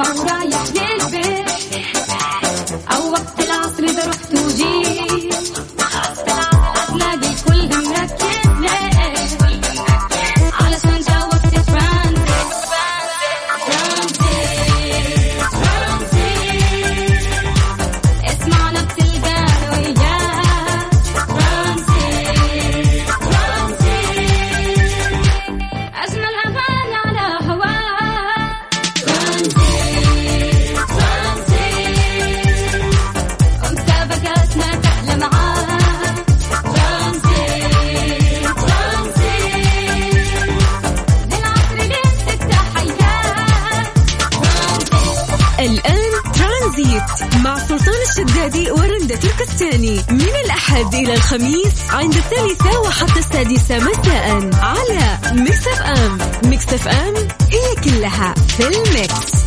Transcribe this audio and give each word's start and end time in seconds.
ما 0.00 0.08
هو 0.08 0.99
الخميس 51.32 51.90
عند 51.90 52.14
الثالثة 52.14 52.80
وحتى 52.80 53.18
السادسة 53.18 53.78
مساء 53.78 54.50
على 54.62 55.18
ميكس 55.32 55.66
أف 55.66 55.82
أم. 55.82 56.18
ميكس 56.50 56.72
أف 56.72 56.88
أم 56.88 57.14
هي 57.50 57.74
كلها 57.84 58.34
في 58.48 58.66
ال 58.66 58.81
mix. 58.81 59.39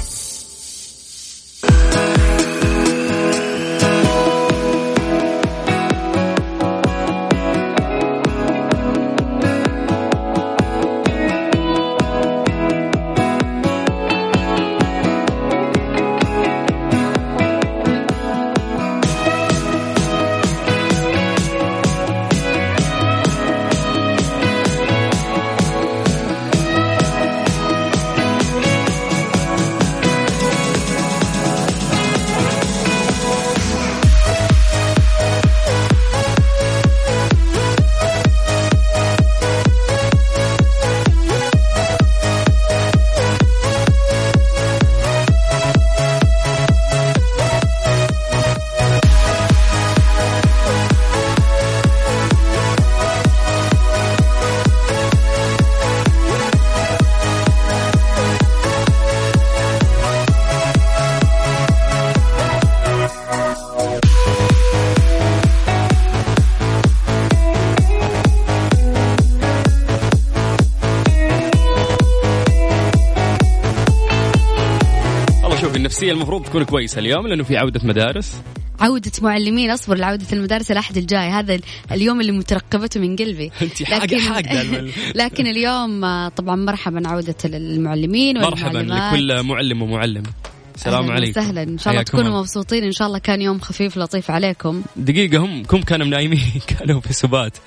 النفسيه 76.03 76.11
المفروض 76.23 76.45
تكون 76.45 76.64
كويسة 76.64 76.99
اليوم 76.99 77.27
لأنه 77.27 77.43
في 77.43 77.58
عودة 77.58 77.81
مدارس. 77.83 78.41
عودة 78.80 79.11
معلمين 79.21 79.71
أصبر 79.71 79.97
لعودة 79.97 80.25
المدارس 80.33 80.71
الأحد 80.71 80.97
الجاي. 80.97 81.30
هذا 81.30 81.59
اليوم 81.91 82.21
اللي 82.21 82.31
مترقبته 82.31 82.99
من 82.99 83.15
قلبي. 83.15 83.52
أنت 83.61 83.83
حاجة- 83.83 84.15
حاجة 84.15 84.61
المعلم. 84.61 84.92
لكن 85.15 85.47
اليوم 85.47 86.05
آه، 86.05 86.30
طبعا 86.30 86.55
مرحبا 86.55 87.08
عودة 87.08 87.36
المعلمين 87.45 88.42
مرحبا 88.42 88.77
لكل 88.77 89.43
معلم 89.43 89.81
ومعلمة. 89.81 90.30
السلام 90.75 91.11
عليكم. 91.11 91.39
وسهلا. 91.42 91.63
إن 91.63 91.77
شاء 91.77 91.93
الله 91.93 92.03
تكونوا. 92.03 92.39
مبسوطين. 92.39 92.83
إن 92.83 92.92
شاء 92.92 93.08
الله 93.08 93.19
كان 93.19 93.42
يوم 93.42 93.59
خفيف 93.59 93.97
لطيف 93.97 94.31
عليكم. 94.31 94.81
دقيقة 94.95 95.37
هم 95.37 95.63
كم 95.63 95.81
كانوا 95.81 96.08
نايمين 96.08 96.42
كانوا 96.80 97.02
في 97.02 97.13
سبات. 97.13 97.58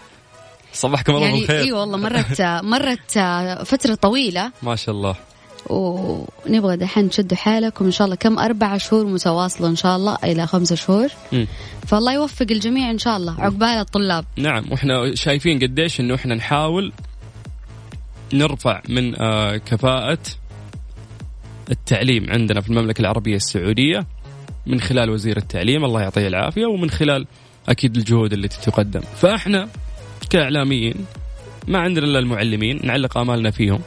صبحكم 0.73 1.15
الله 1.15 1.27
يعني 1.27 1.39
بالخير. 1.41 1.61
إي 1.65 1.73
والله 1.73 1.97
مرت 1.99 2.43
مرت 2.43 3.11
فترة 3.67 3.95
طويلة. 3.95 4.53
ما 4.63 4.77
شاء 4.77 4.95
الله. 4.95 5.15
ونبغى 5.71 6.77
دحين 6.77 7.05
نشدوا 7.05 7.37
حالكم 7.37 7.85
إن 7.85 7.91
شاء 7.91 8.05
الله 8.05 8.17
كم 8.17 8.39
أربع 8.39 8.77
شهور 8.77 9.07
متواصلة 9.07 9.69
إن 9.69 9.77
شاء 9.77 9.97
الله 9.97 10.19
إلى 10.25 10.47
خمسة 10.47 10.75
شهور. 10.75 11.09
مم. 11.33 11.47
فالله 11.87 12.13
يوفق 12.15 12.47
الجميع 12.51 12.91
إن 12.91 12.99
شاء 12.99 13.17
الله. 13.17 13.41
عقبال 13.41 13.69
الطلاب. 13.69 14.25
نعم 14.37 14.65
وإحنا 14.71 15.15
شايفين 15.15 15.59
قديش 15.59 16.01
إنه 16.01 16.15
إحنا 16.15 16.35
نحاول 16.35 16.93
نرفع 18.33 18.83
من 18.89 19.23
آه، 19.23 19.57
كفاءة 19.57 20.19
التعليم 21.71 22.31
عندنا 22.31 22.61
في 22.61 22.69
المملكة 22.69 23.01
العربية 23.01 23.37
السعودية 23.37 24.07
من 24.67 24.81
خلال 24.81 25.11
وزير 25.11 25.37
التعليم. 25.37 25.85
الله 25.85 26.01
يعطيه 26.01 26.27
العافية 26.27 26.67
ومن 26.67 26.91
خلال 26.91 27.27
أكيد 27.69 27.97
الجهود 27.97 28.33
التي 28.33 28.71
تقدم. 28.71 29.01
فإحنا 29.01 29.69
كإعلاميين 30.31 30.95
ما 31.69 31.79
عندنا 31.79 32.07
إلا 32.07 32.19
المعلمين 32.19 32.81
نعلق 32.85 33.19
آمالنا 33.19 33.51
فيهم. 33.51 33.81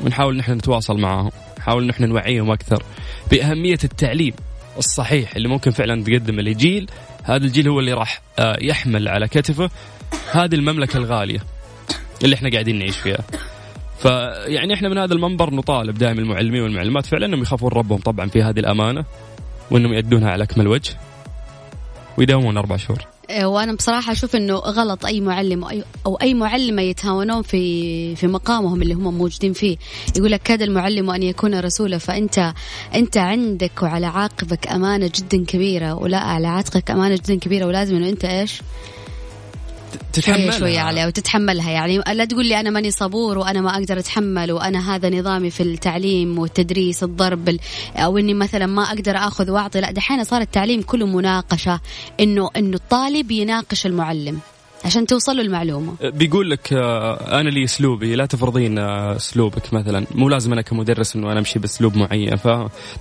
ونحاول 0.00 0.36
نحن 0.36 0.52
نتواصل 0.52 1.00
معاهم 1.00 1.30
نحاول 1.58 1.86
نحن 1.86 2.04
نوعيهم 2.04 2.50
أكثر 2.50 2.82
بأهمية 3.30 3.78
التعليم 3.84 4.34
الصحيح 4.78 5.36
اللي 5.36 5.48
ممكن 5.48 5.70
فعلا 5.70 6.04
تقدمه 6.04 6.42
لجيل 6.42 6.90
هذا 7.24 7.44
الجيل 7.44 7.68
هو 7.68 7.80
اللي 7.80 7.92
راح 7.92 8.22
آه، 8.38 8.56
يحمل 8.60 9.08
على 9.08 9.28
كتفه 9.28 9.70
هذه 10.32 10.54
المملكة 10.54 10.96
الغالية 10.96 11.40
اللي 12.24 12.36
إحنا 12.36 12.50
قاعدين 12.50 12.78
نعيش 12.78 12.96
فيها. 12.96 13.24
فيعني 13.98 14.74
إحنا 14.74 14.88
من 14.88 14.98
هذا 14.98 15.14
المنبر 15.14 15.54
نطالب 15.54 15.98
دائما 15.98 16.20
المعلمين 16.20 16.62
والمعلمات 16.62 17.06
فعلا 17.06 17.26
إنهم 17.26 17.42
يخافون 17.42 17.70
ربهم 17.72 17.98
طبعا 17.98 18.28
في 18.28 18.42
هذه 18.42 18.58
الأمانة 18.60 19.04
وإنهم 19.70 19.92
يؤدونها 19.92 20.30
على 20.30 20.44
أكمل 20.44 20.68
وجه 20.68 20.96
ويداومون 22.18 22.56
أربع 22.56 22.76
شهور. 22.76 23.11
وأنا 23.40 23.72
بصراحة 23.72 24.12
أشوف 24.12 24.36
إنه 24.36 24.54
غلط 24.54 25.06
أي 25.06 25.20
معلم 25.20 25.82
أو 26.06 26.14
أي 26.22 26.34
معلمة 26.34 26.82
يتهاونون 26.82 27.42
في 27.42 28.16
في 28.16 28.26
مقامهم 28.26 28.82
اللي 28.82 28.94
هم 28.94 29.18
موجودين 29.18 29.52
فيه. 29.52 29.76
يقول 30.16 30.32
لك 30.32 30.42
كاد 30.42 30.62
المعلم 30.62 31.10
أن 31.10 31.22
يكون 31.22 31.60
رسولا 31.60 31.98
فانت 31.98 32.52
أنت 32.94 33.16
عندك 33.16 33.82
وعلى 33.82 34.06
عاقبك 34.06 34.68
أمانة 34.68 35.10
جدا 35.14 35.44
كبيرة 35.44 35.94
ولا 35.94 36.18
على 36.18 36.46
عاتقك 36.46 36.90
أمانة 36.90 37.14
جدا 37.14 37.34
كبيرة 37.34 37.66
ولازم 37.66 37.96
إنه 37.96 38.08
أنت 38.08 38.24
إيش؟ 38.24 38.60
تتحملها. 40.12 40.58
شوية 40.58 40.80
عليها 40.80 41.06
وتتحملها. 41.06 41.70
يعني 41.70 41.98
لا 41.98 42.24
تقول 42.24 42.46
لي 42.46 42.60
أنا 42.60 42.70
ماني 42.70 42.90
صبور 42.90 43.38
وأنا 43.38 43.60
ما 43.60 43.74
أقدر 43.74 43.98
أتحمل 43.98 44.52
وأنا 44.52 44.94
هذا 44.94 45.10
نظامي 45.10 45.50
في 45.50 45.62
التعليم 45.62 46.38
والتدريس 46.38 47.02
الضرب 47.02 47.48
ال- 47.48 47.60
أو 47.96 48.18
إني 48.18 48.34
مثلا 48.34 48.66
ما 48.66 48.82
أقدر 48.82 49.16
أخذ 49.16 49.50
وأعطي. 49.50 49.80
لا 49.80 49.90
دحين 49.92 50.24
صار 50.24 50.40
التعليم 50.40 50.82
كله 50.82 51.06
مناقشة 51.06 51.80
إنه 52.20 52.50
إنه 52.56 52.76
الطالب 52.76 53.30
يناقش 53.30 53.86
المعلم 53.86 54.38
عشان 54.84 55.06
توصل 55.06 55.36
له 55.36 55.42
المعلومة. 55.42 55.94
بيقول 56.02 56.50
لك 56.50 56.72
آه، 56.72 57.40
أنا 57.40 57.48
لي 57.50 57.64
أسلوبي 57.64 58.14
لا 58.14 58.26
تفرضين 58.26 58.78
آه، 58.78 59.16
أسلوبك 59.16 59.74
مثلا. 59.74 60.06
مو 60.14 60.28
لازم 60.28 60.52
أنا 60.52 60.62
كمدرس 60.62 61.16
إنه 61.16 61.32
أنا 61.32 61.38
أمشي 61.38 61.58
بأسلوب 61.58 61.96
معين. 61.96 62.36
ف 62.36 62.48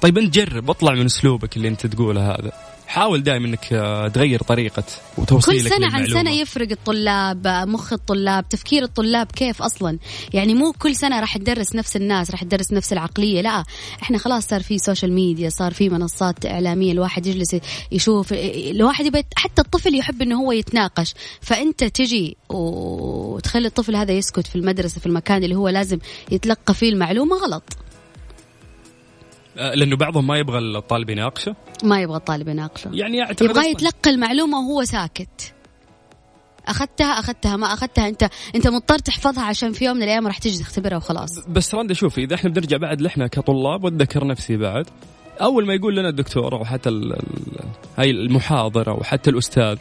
طيب 0.02 0.18
أنت 0.18 0.34
جرب 0.34 0.70
اطلع 0.70 0.94
من 0.94 1.06
أسلوبك 1.06 1.58
اللي 1.58 1.68
أنت 1.68 1.86
تقوله 1.88 2.32
هذا. 2.32 2.52
حاول 2.92 3.24
دائما 3.24 3.48
إنك 3.48 3.74
آه، 3.74 4.08
تغير 4.08 4.42
طريقة 4.44 4.84
وتوصيلك 5.18 5.64
كل 5.64 5.70
سنة 5.70 5.86
عن 5.86 6.02
للمعلومة. 6.02 6.22
سنة 6.22 6.32
يفرق 6.32 6.72
الطلاب 6.72 7.48
مخ 7.48 7.94
الطلاب 7.94 8.50
تفكير 8.50 8.84
الطلاب 8.84 9.28
كيف 9.32 9.62
أصلا؟ 9.62 9.98
يعني 10.34 10.54
مو 10.54 10.72
كل 10.72 10.96
سنة 10.96 11.20
راح 11.20 11.38
تدرس 11.38 11.76
نفس 11.76 11.96
الناس 11.96 12.32
راح 12.32 12.44
تدرس 12.44 12.74
نفس 12.74 12.94
العقلية 12.94 13.42
لا. 13.42 13.64
إحنا 14.02 14.18
خلاص 14.18 14.48
صار 14.48 14.62
في 14.62 14.78
social 14.78 15.14
media 15.14 15.50
صار 15.50 15.74
في 15.74 15.90
منصات 15.90 16.46
إعلامية 16.46 16.92
الواحد 16.92 17.28
يجلس 17.28 17.56
يشوف 17.92 18.34
الواحد 18.34 19.06
يبي 19.06 19.24
حتى 19.36 19.62
الطفل 19.62 19.96
يحب 19.96 20.22
إنه 20.22 20.42
هو 20.42 20.52
يتناقش. 20.52 21.14
فأنت 21.42 21.84
تجي 21.84 22.38
وتخلي 22.50 23.68
الطفل 23.68 23.96
هذا 23.96 24.12
يسكت 24.12 24.48
في 24.48 24.56
المدرسة 24.56 25.00
في 25.00 25.06
المكان 25.06 25.44
اللي 25.44 25.56
هو 25.56 25.70
لازم 25.70 26.00
يتلقى 26.32 26.74
فيه 26.74 26.90
المعلومة 26.90 27.36
غلط. 27.36 27.64
آه، 27.64 27.81
لأنه 29.56 29.96
بعضهم 29.96 30.28
ما 30.28 30.38
يبغى 30.38 30.58
الطالب 30.60 31.10
يناقشه. 31.10 31.56
ما 31.84 32.02
يبغى 32.02 32.18
الطالب 32.18 32.48
يناقشه. 32.48 32.90
يعني 32.94 33.22
أعتقد 33.22 33.50
يبغى 33.50 33.72
يتلقى 33.72 34.10
المعلومة 34.10 34.60
وهو 34.60 34.84
ساكت. 34.84 35.54
اخذتها 36.68 37.06
أخذتها 37.20 37.56
ما 37.58 37.74
أخذتها. 37.74 38.08
انت 38.08 38.30
أنت 38.56 38.68
مضطر 38.68 39.00
تحفظها 39.00 39.44
عشان 39.44 39.74
في 39.74 39.86
يوم 39.86 39.98
من 39.98 40.04
الأيام 40.04 40.28
راح 40.28 40.38
تجي 40.38 40.60
تختبرها 40.64 40.98
وخلاص. 40.98 41.40
بس 41.48 41.76
رندا 41.76 41.94
شوفي 41.94 42.24
إذا 42.24 42.36
إحنا 42.36 42.50
بنرجع 42.50 42.78
بعد 42.78 43.02
لحنا 43.02 43.28
كطلاب 43.28 43.84
وأتذكر 43.84 44.28
نفسي 44.28 44.58
بعد. 44.58 44.88
أول 45.42 45.66
ما 45.68 45.74
يقول 45.74 45.96
لنا 45.96 46.10
الدكتور 46.10 46.56
أو 46.56 46.66
حتى 46.66 46.90
ال- 46.90 47.14
ال- 47.14 47.66
هاي 47.98 48.12
المحاضر 48.12 48.90
أو 48.92 49.04
حتى 49.04 49.30
الأستاذ 49.30 49.78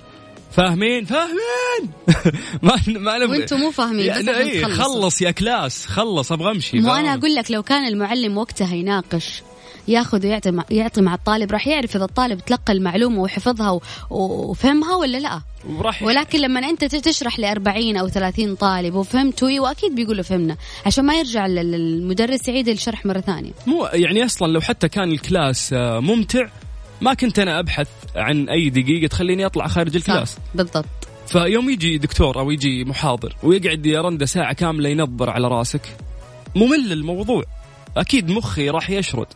فاهمين؟ 0.50 1.04
فاهمين! 1.04 1.92
ما 2.62 2.80
ما 2.88 3.12
وأنتم 3.26 3.56
مو 3.60 3.70
فاهمين 3.70 4.00
بس 4.00 4.16
يعني 4.16 4.30
عشان 4.30 4.42
إيه 4.48 4.62
تخلصوا. 4.62 4.84
خلص 4.84 5.22
يا 5.22 5.30
كلاس 5.30 5.86
خلص 5.86 6.32
أبغى 6.32 6.50
أمشي. 6.50 6.80
مو؟ 6.80 6.94
أنا 6.94 7.14
أقول 7.14 7.34
لك 7.34 7.50
لو 7.50 7.62
كان 7.62 7.88
المعلم 7.88 8.38
وقتها 8.38 8.74
يناقش 8.74 9.42
ياخذ 9.90 10.26
ويعطي 10.26 10.50
مع 10.50 10.64
يعطي 10.70 11.00
مع 11.00 11.14
الطالب 11.14 11.52
راح 11.52 11.66
يعرف 11.66 11.96
إذا 11.96 12.04
الطالب 12.04 12.40
تلقى 12.40 12.72
المعلومة 12.72 13.20
وحفظها 13.22 13.80
وفهمها 14.10 14.96
ولا 14.96 15.18
لا. 15.18 15.40
وراح 15.68 16.02
ولكن 16.02 16.40
لما 16.40 16.60
أنت 16.60 16.84
تشرح 16.84 17.38
ل 17.40 17.44
40 17.44 17.96
أو 17.96 18.08
30 18.08 18.54
طالب 18.54 18.94
وفهمتوا 18.94 19.60
واكيد 19.60 19.94
بيقولوا 19.94 20.22
فهمنا 20.22 20.56
عشان 20.86 21.04
ما 21.04 21.14
يرجع 21.14 21.46
المدرس 21.46 22.48
يعيد 22.48 22.68
الشرح 22.68 23.06
مرة 23.06 23.20
ثانية. 23.20 23.50
مو 23.66 23.88
يعني 23.92 24.24
أصلا 24.24 24.52
لو 24.52 24.60
حتى 24.60 24.88
كان 24.88 25.12
ال 25.12 25.22
class 25.22 25.72
آه، 25.72 26.00
ممتع 26.00 26.48
ما 27.00 27.14
كنت 27.14 27.38
أنا 27.38 27.58
أبحث 27.58 27.88
عن 28.16 28.48
أي 28.48 28.70
دقيقة 28.70 29.08
تخليني 29.08 29.46
أطلع 29.46 29.66
خارج 29.66 29.96
ال 29.96 30.02
class. 30.02 30.38
بالضبط. 30.54 30.86
فيوم 31.26 31.70
يجي 31.70 31.98
دكتور 31.98 32.38
أو 32.38 32.50
يجي 32.50 32.84
محاضر 32.84 33.36
ويقعد 33.42 33.86
يا 33.86 34.00
رنده 34.00 34.26
ساعة 34.26 34.52
كاملة 34.52 34.88
ينظر 34.88 35.30
على 35.30 35.48
راسك 35.48 35.96
ممل 36.54 36.92
الموضوع. 36.92 37.44
أكيد 37.96 38.30
مخي 38.30 38.70
راح 38.70 38.90
يشرد. 38.90 39.26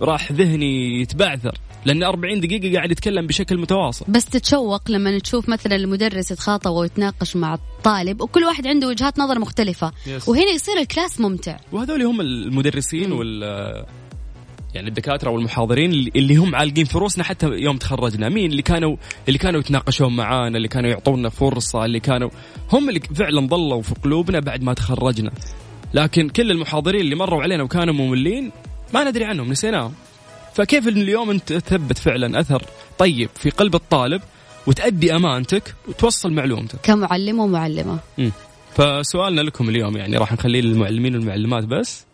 راح 0.00 0.32
ذهني 0.32 1.00
يتبعثر 1.00 1.58
لأن 1.84 2.02
40 2.02 2.40
دقيقة 2.40 2.74
قاعد 2.74 2.90
يتكلم 2.90 3.26
بشكل 3.26 3.58
متواصل. 3.58 4.04
بس 4.08 4.24
تتشوق 4.24 4.90
لما 4.90 5.18
تشوف 5.18 5.48
مثلا 5.48 5.76
المدرس 5.76 6.30
يتخاطب 6.30 6.70
ويتناقش 6.70 7.36
مع 7.36 7.54
الطالب 7.54 8.20
وكل 8.20 8.44
واحد 8.44 8.66
عنده 8.66 8.88
وجهات 8.88 9.18
نظر 9.18 9.38
مختلفة. 9.38 9.90
Yes. 9.90 10.28
وهنا 10.28 10.50
يصير 10.54 10.78
الكلاس 10.80 11.20
ممتع. 11.20 11.56
وهذول 11.72 12.02
هم 12.02 12.20
المدرسين 12.20 13.12
وال 13.12 13.42
يعني 14.74 14.88
الدكاترة 14.88 15.30
والمحاضرين 15.30 15.90
اللي- 16.16 16.36
هم 16.36 16.54
عالقين 16.54 16.84
في 16.84 16.98
روسنا 16.98 17.24
حتى 17.24 17.46
يوم 17.46 17.76
تخرجنا. 17.76 18.28
مين 18.28 18.50
اللي 18.50 18.62
كانوا 18.62 18.96
اللي 19.28 19.38
كانوا 19.38 19.60
يتناقشون 19.60 20.16
معانا 20.16 20.56
اللي 20.56 20.68
كانوا 20.68 20.90
يعطونا 20.90 21.28
فرصة 21.28 21.84
اللي 21.84 22.00
كانوا 22.00 22.30
هم 22.72 22.88
اللي 22.88 23.00
فعلا 23.00 23.46
ضلوا 23.46 23.82
في 23.82 23.94
قلوبنا 23.94 24.40
بعد 24.40 24.62
ما 24.62 24.74
تخرجنا. 24.74 25.30
لكن 25.94 26.28
كل 26.28 26.50
المحاضرين 26.50 27.00
اللي 27.00 27.14
مروا 27.14 27.42
علينا 27.42 27.62
وكانوا 27.62 27.94
مملين 27.94 28.50
ما 28.94 29.04
ندري 29.04 29.24
عنهم 29.24 29.50
نسيناهم. 29.50 29.92
فكيف 30.54 30.88
إن 30.88 30.96
اليوم 30.96 31.30
أنت 31.30 31.52
تثبت 31.52 31.98
فعلا 31.98 32.40
أثر 32.40 32.62
طيب 32.98 33.28
في 33.34 33.50
قلب 33.50 33.74
الطالب 33.74 34.22
وتأدي 34.66 35.16
أمانتك 35.16 35.74
وتوصل 35.88 36.32
معلومتك؟ 36.32 36.78
كمعلم 36.82 37.38
ومعلمة. 37.38 37.98
مم. 38.18 38.32
فسؤالنا 38.74 39.40
لكم 39.40 39.68
اليوم 39.68 39.96
يعني 39.96 40.16
راح 40.16 40.32
نخليه 40.32 40.60
للمعلمين 40.60 41.14
والمعلمات 41.14 41.64
بس؟ 41.64 42.04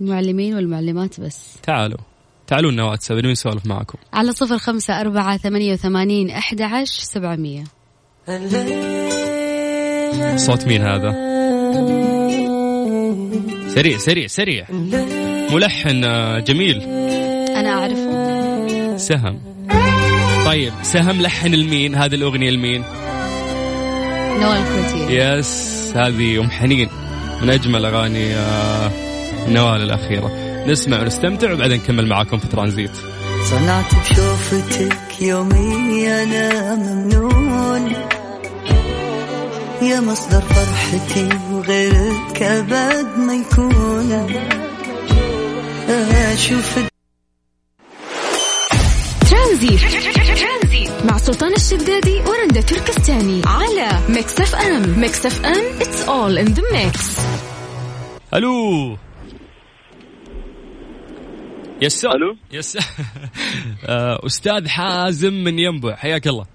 المعلمين 0.00 0.54
والمعلمات 0.54 1.20
بس. 1.20 1.56
تعالوا. 1.62 1.98
تعالوا 2.46 2.70
لنا 2.70 2.84
واتساب 2.84 3.18
نبي 3.18 3.32
نسولف 3.32 3.66
معكم. 3.66 3.98
على 4.12 4.32
صفر 4.32 4.58
خمسة 4.58 5.00
أربعة 5.00 5.36
ثمانية 5.36 5.72
وثمانين 5.72 6.30
أحد 6.30 6.62
عشر 6.62 7.02
سبعمية. 7.02 7.64
صوت 10.36 10.66
مين 10.66 10.82
هذا؟ 10.82 11.12
سريع 13.68 13.98
سريع 13.98 14.26
سريع. 14.26 14.66
ملحن 15.52 16.04
آه، 16.04 16.38
جميل. 16.38 16.82
أنا 17.56 17.70
أعرفه. 17.70 18.96
سهم. 18.96 19.38
طيب 20.46 20.72
سهم 20.82 21.22
لحن 21.22 21.54
المين 21.54 21.94
هذه 21.94 22.14
الأغنية 22.14 22.48
المين. 22.48 22.84
نوال 24.40 24.62
الكويتية. 24.64 25.38
yes 25.38 25.92
هذه 25.96 26.40
أم 26.40 26.50
حنين. 26.50 26.88
من 27.42 27.50
أجمل 27.50 27.84
أغاني 27.84 28.34
آه، 28.36 28.90
نوال 29.48 29.82
الأخيرة. 29.82 30.30
نسمع 30.66 31.00
ونستمتع 31.00 31.52
وبعدين 31.52 31.76
نكمل 31.76 32.06
معاكم 32.06 32.38
في 32.38 32.48
ترانزيت. 32.48 32.96
صنعت 33.50 33.94
بشوفتك 33.94 35.22
يومي 35.22 36.08
أنا 36.22 36.74
ممنون. 36.74 37.92
يا 39.82 40.00
مصدر 40.00 40.40
فرحتي 40.40 41.28
وغيرك 41.52 42.42
أبد 42.42 43.18
ما 43.18 43.34
يكون. 43.34 44.26
أشوف 45.92 46.78
ترانزيت. 49.30 49.80
مع 51.10 51.16
سلطان 51.16 51.52
الشدادي 51.52 52.20
ورندا 52.20 52.60
تركستاني 52.60 53.42
على 53.46 53.88
ميكس 54.08 54.40
اف 54.40 54.54
ام. 54.54 55.00
ميكس 55.00 55.26
اف 55.26 55.44
ام 55.44 55.78
it's 55.78 56.08
all 56.08 56.46
in 56.46 56.54
the 56.54 56.62
mix. 56.62 57.20
ألو. 58.34 58.96
yes. 61.82 62.04
ألو؟ 62.04 62.36
yes. 62.52 62.78
آه، 63.86 64.26
أستاذ 64.26 64.68
حازم 64.68 65.32
من 65.44 65.58
ينبع 65.58 65.96
حياك 65.96 66.26
الله. 66.26 66.46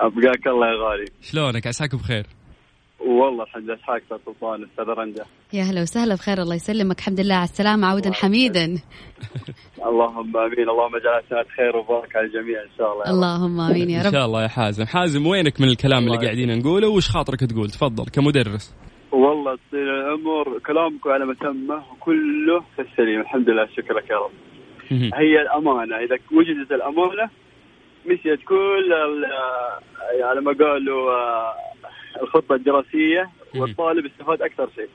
أبقاك 0.00 0.46
الله 0.46 0.66
يا 0.66 0.90
غالي. 0.90 1.06
شلونك؟ 1.22 1.66
عساك 1.66 1.94
بخير. 1.94 2.26
والله 3.12 3.44
الحمد 3.44 3.62
لله 3.64 3.76
حاك 3.76 4.02
سلطان 4.10 4.64
أستاذ 4.64 4.84
رنده 4.84 5.24
يا 5.52 5.62
هلا 5.62 5.82
وسهلا 5.82 6.14
بخير 6.14 6.38
الله 6.42 6.54
يسلمك. 6.54 6.98
الحمد 6.98 7.20
لله 7.20 7.34
على 7.34 7.44
السلامة 7.44 7.86
عودا 7.86 8.12
حميدا. 8.12 8.66
اللهم 9.90 10.36
آمين 10.36 10.68
اللهم 10.68 10.96
اجعلها 10.96 11.22
سنه 11.30 11.44
خير 11.56 11.76
وبركة 11.76 12.16
على 12.18 12.26
الجميع 12.26 12.62
إن 12.62 12.68
شاء 12.78 12.92
الله 12.92 13.04
يا 13.04 13.10
رب. 13.10 13.14
اللهم 13.14 13.60
آمين 13.60 13.90
يا 13.90 14.00
إن 14.00 14.06
رب. 14.06 14.12
شاء 14.12 14.26
الله 14.26 14.42
يا 14.42 14.48
حازم. 14.48 14.84
حازم 14.86 15.26
وينك 15.26 15.60
من 15.60 15.68
الكلام 15.68 16.06
اللي 16.06 16.18
قاعدين 16.18 16.58
نقوله؟ 16.58 16.88
وش 16.88 17.08
خاطرك 17.08 17.40
تقول؟ 17.40 17.68
تفضل 17.70 18.04
كمدرس. 18.04 18.74
والله 19.12 19.58
طويل 19.70 19.88
العمر 19.88 20.58
كلامكم 20.66 21.10
على 21.10 21.24
مسمى 21.24 21.82
وكله 21.92 22.60
في 22.76 22.82
السليم. 22.82 23.20
الحمد 23.20 23.48
لله 23.50 23.66
شكرا 23.76 24.00
لك 24.00 24.10
يا 24.10 24.16
رب. 24.16 24.30
هي 25.14 25.42
الأمانة. 25.42 25.96
إذا 25.96 26.16
وجدت 26.32 26.72
الأمانة 26.72 27.30
مشيت 28.06 28.40
كل 28.48 28.92
على 30.22 30.40
ما 30.40 30.52
قالوا 30.52 31.10
آه، 31.12 31.54
الخطه 32.22 32.54
الدراسية 32.54 33.30
والطالب 33.54 34.06
استفاد 34.06 34.42
أكثر 34.42 34.68
شيء. 34.74 34.88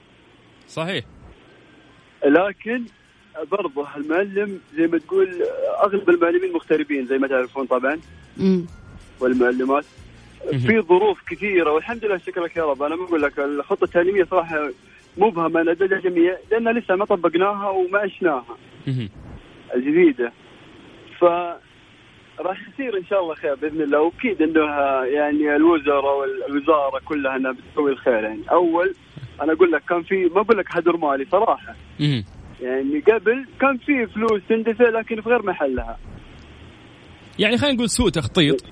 صحيح. 0.67 1.05
لكن 2.25 2.83
برضه 3.51 3.87
المعلم 3.97 4.59
زي 4.75 4.87
ما 4.87 4.97
تقول 4.97 5.43
أغلب 5.83 6.09
المعلمين 6.09 6.53
مغتربين 6.53 7.05
زي 7.05 7.17
ما 7.17 7.27
تعرفون 7.27 7.65
طبعا. 7.65 7.99
مم. 8.37 8.65
والمعلمات. 9.19 9.85
في 10.51 10.81
ظروف 10.81 11.21
كثيرة 11.29 11.71
والحمد 11.71 12.05
لله 12.05 12.17
شكرا 12.17 12.45
لك 12.45 12.57
يا 12.57 12.63
رب. 12.63 12.83
أنا 12.83 12.95
بقول 12.95 13.21
لك 13.21 13.39
الخطة 13.39 13.83
التعليمية 13.83 14.23
صراحة 14.23 14.69
مبهمه 15.17 15.61
لدى 15.61 15.85
الجميع 15.85 16.37
لأن 16.51 16.77
لسه 16.77 16.95
ما 16.95 17.05
طبقناها 17.05 17.69
وما 17.69 17.99
عشناها. 17.99 18.57
الجديدة. 19.75 20.31
ف 21.19 21.25
راح 22.39 22.57
يصير 22.69 22.97
إن 22.97 23.05
شاء 23.05 23.21
الله 23.23 23.35
خير 23.35 23.55
بإذن 23.55 23.81
الله. 23.81 24.01
وأكيد 24.01 24.41
إنه 24.41 24.61
يعني 25.05 25.55
الوزراء 25.55 26.19
والوزارة 26.19 26.99
كلها 27.05 27.35
انها 27.35 27.51
بتسوي 27.51 27.91
الخير 27.91 28.23
يعني. 28.23 28.41
أول 28.51 28.93
أنا 29.41 29.53
أقول 29.53 29.71
لك 29.71 29.83
كان 29.89 30.03
في 30.03 30.15
ما 30.35 30.41
أقول 30.41 30.57
لك 30.57 30.69
حظر 30.69 30.97
مالي 30.97 31.25
صراحة. 31.31 31.75
يعني 32.61 32.99
قبل 32.99 33.45
كان 33.61 33.77
في 33.77 34.05
فلوس 34.13 34.41
تندفع 34.49 34.89
لكن 34.89 35.21
في 35.21 35.29
غير 35.29 35.45
محلها. 35.45 35.97
يعني 37.39 37.57
خلينا 37.57 37.75
نقول 37.75 37.89
سوء 37.89 38.09
تخطيط 38.09 38.65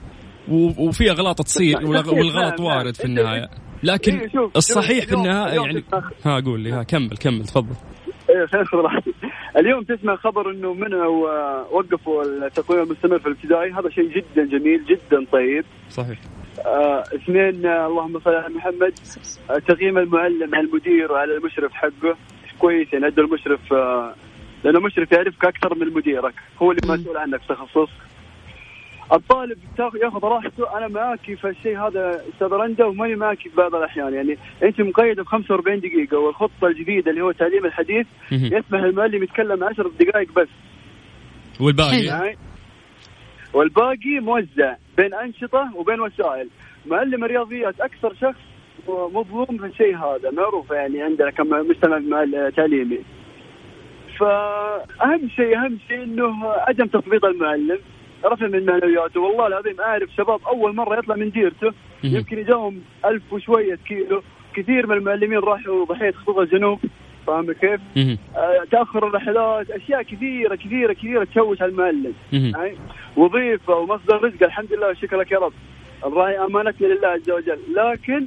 وفي 0.79 1.11
أغلاط 1.11 1.41
تصير 1.41 1.77
والغلط 1.85 2.59
وارد 2.59 2.95
في 2.95 3.07
نعم. 3.07 3.17
النهاية. 3.17 3.49
لكن 3.83 4.17
إيه، 4.17 4.49
الصحيح 4.55 5.05
في 5.05 5.13
النهاية 5.13 5.61
يعني 5.61 5.83
ها 6.25 6.39
قول 6.39 6.59
لي 6.59 6.71
ها 6.71 6.83
كمل 6.83 7.17
كمل 7.17 7.43
تفضل. 7.43 7.75
إيه 8.29 8.45
خير 8.45 8.65
خذ 8.65 8.77
راحتك. 8.77 9.13
اليوم 9.57 9.83
تسمع 9.83 10.15
خبر 10.15 10.51
إنه 10.51 10.73
منعوا 10.73 11.29
آه، 11.29 11.67
وقفوا 11.71 12.23
التقويم 12.23 12.83
المستمر 12.83 13.19
في 13.19 13.25
الابتدائي. 13.25 13.71
هذا 13.71 13.89
شيء 13.89 14.09
جدا 14.09 14.45
جميل 14.45 14.85
جدا 14.85 15.25
طيب. 15.31 15.65
صحيح. 15.89 16.19
آه 16.65 17.03
اثنين 17.15 17.65
آه 17.65 17.87
اللهم 17.87 18.19
صل 18.19 18.33
على 18.35 18.53
محمد. 18.53 18.93
آه 19.49 19.57
تقييم 19.57 19.97
المعلم 19.97 20.55
على 20.55 20.67
المدير 20.67 21.11
وعلى 21.11 21.37
المشرف 21.37 21.71
حقه. 21.73 22.15
كويس 22.59 22.93
يعني 22.93 23.07
المشرف 23.07 23.73
آه 23.73 24.15
لأنه 24.63 24.77
المشرف 24.79 25.11
يعرفك 25.11 25.45
أكثر 25.45 25.75
من 25.75 25.93
مديرك. 25.93 26.33
هو 26.61 26.71
اللي 26.71 26.81
مسؤول 26.93 27.17
عنك 27.17 27.41
تخصصك. 27.49 27.89
الطالب 29.13 29.57
ياخذ 30.03 30.19
راحته. 30.23 30.77
أنا 30.77 30.87
معاكي 30.87 31.35
في 31.35 31.47
الشيء 31.49 31.79
هذا 31.79 32.21
أستاذ 32.33 32.47
رندا 32.47 32.85
وماني 32.85 33.15
معاكي 33.15 33.49
في 33.49 33.55
بعض 33.55 33.75
الأحيان. 33.75 34.13
يعني 34.13 34.37
أنت 34.63 34.81
مقيده 34.81 35.23
ب 35.23 35.25
45 35.25 35.79
دقيقة 35.79 36.17
والخطة 36.19 36.67
الجديدة 36.67 37.11
اللي 37.11 37.21
هو 37.21 37.29
التعليم 37.29 37.65
الحديث. 37.65 38.07
يسمح 38.31 38.79
للمعلم 38.79 39.23
يتكلم 39.23 39.63
10 39.63 39.91
دقائق 39.99 40.31
بس. 40.33 40.47
والباقي؟ 41.59 42.03
يعني 42.05 42.37
والباقي 43.53 44.19
موزع 44.21 44.75
بين 44.97 45.13
أنشطة 45.13 45.71
وبين 45.75 45.99
وسائل. 46.01 46.49
معلم 46.85 47.23
الرياضيات 47.23 47.81
أكثر 47.81 48.13
شخص 48.21 48.39
مظلوم 48.89 49.57
في 49.57 49.65
الشيء 49.65 49.97
هذا 49.97 50.31
معروفه 50.31 50.75
يعني 50.75 51.01
عندنا 51.01 51.31
كمجتمع 51.31 51.99
مع- 51.99 52.49
تعليمي 52.49 52.99
فأهم 54.19 55.29
شيء 55.35 55.57
أهم 55.57 55.77
شيء 55.87 56.03
إنه 56.03 56.47
عدم 56.47 56.85
تثبيط 56.85 57.25
المعلم. 57.25 57.79
رفع 58.25 58.47
من 58.47 58.65
معنوياته. 58.65 59.19
والله 59.19 59.47
العظيم 59.47 59.81
اعرف 59.81 60.09
شباب 60.17 60.39
أول 60.47 60.75
مرة 60.75 60.99
يطلع 60.99 61.15
من 61.15 61.29
ديرته. 61.29 61.71
يمكن 62.03 62.39
يجاهم 62.39 62.81
ألف 63.05 63.33
وشوية 63.33 63.79
كيلو. 63.87 64.21
كثير 64.55 64.87
من 64.87 64.97
المعلمين 64.97 65.39
راحوا 65.39 65.85
ضحيه 65.85 66.11
خطوط 66.11 66.37
الجنوب. 66.37 66.79
فاهم 67.27 67.51
كيف؟ 67.51 67.81
آه، 68.35 68.63
تأخر 68.71 69.07
الرحلات. 69.07 69.69
أشياء 69.71 70.01
كثيرة 70.01 70.55
كثيرة 70.55 70.93
كثيرة 70.93 71.23
تشوش 71.23 71.61
على 71.61 71.71
المعلم. 71.71 72.13
يعني 72.31 72.77
وظيفة 73.17 73.75
ومصدر 73.75 74.23
رزق. 74.23 74.43
الحمد 74.43 74.73
لله 74.73 74.93
شكرا 74.93 75.23
لك 75.23 75.31
يا 75.31 75.39
رب. 75.39 75.53
الراعي 76.05 76.45
أمانتنا 76.45 76.87
لله 76.87 77.07
عز 77.07 77.29
وجل. 77.29 77.59
لكن 77.75 78.25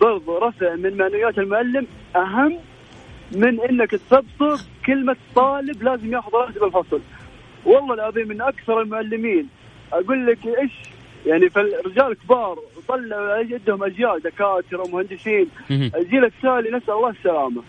برضو 0.00 0.38
رفع 0.38 0.74
من 0.74 0.96
معنويات 0.96 1.38
المعلم 1.38 1.86
أهم 2.16 2.58
من 3.36 3.60
إنك 3.60 3.90
تسبسب 3.90 4.66
كلمة 4.86 5.16
طالب 5.34 5.82
لازم 5.82 6.12
ياخذ 6.12 6.32
راتب 6.34 6.64
الفصل. 6.64 7.00
والله 7.64 7.94
العظيم 7.94 8.28
من 8.28 8.40
أكثر 8.42 8.80
المعلمين. 8.80 9.48
أقول 9.92 10.26
لك 10.26 10.46
إيش؟ 10.46 10.72
يعني 11.26 11.50
فالرجال 11.50 12.16
كبار 12.24 12.58
طلعوا 12.88 13.38
يدهم 13.38 13.84
أجيال 13.84 14.20
دكاترة 14.24 14.82
ومهندسين. 14.88 15.48
الجيل 15.70 16.24
التالي 16.24 16.76
نسأل 16.76 16.94
الله 16.94 17.10
السلامة. 17.10 17.62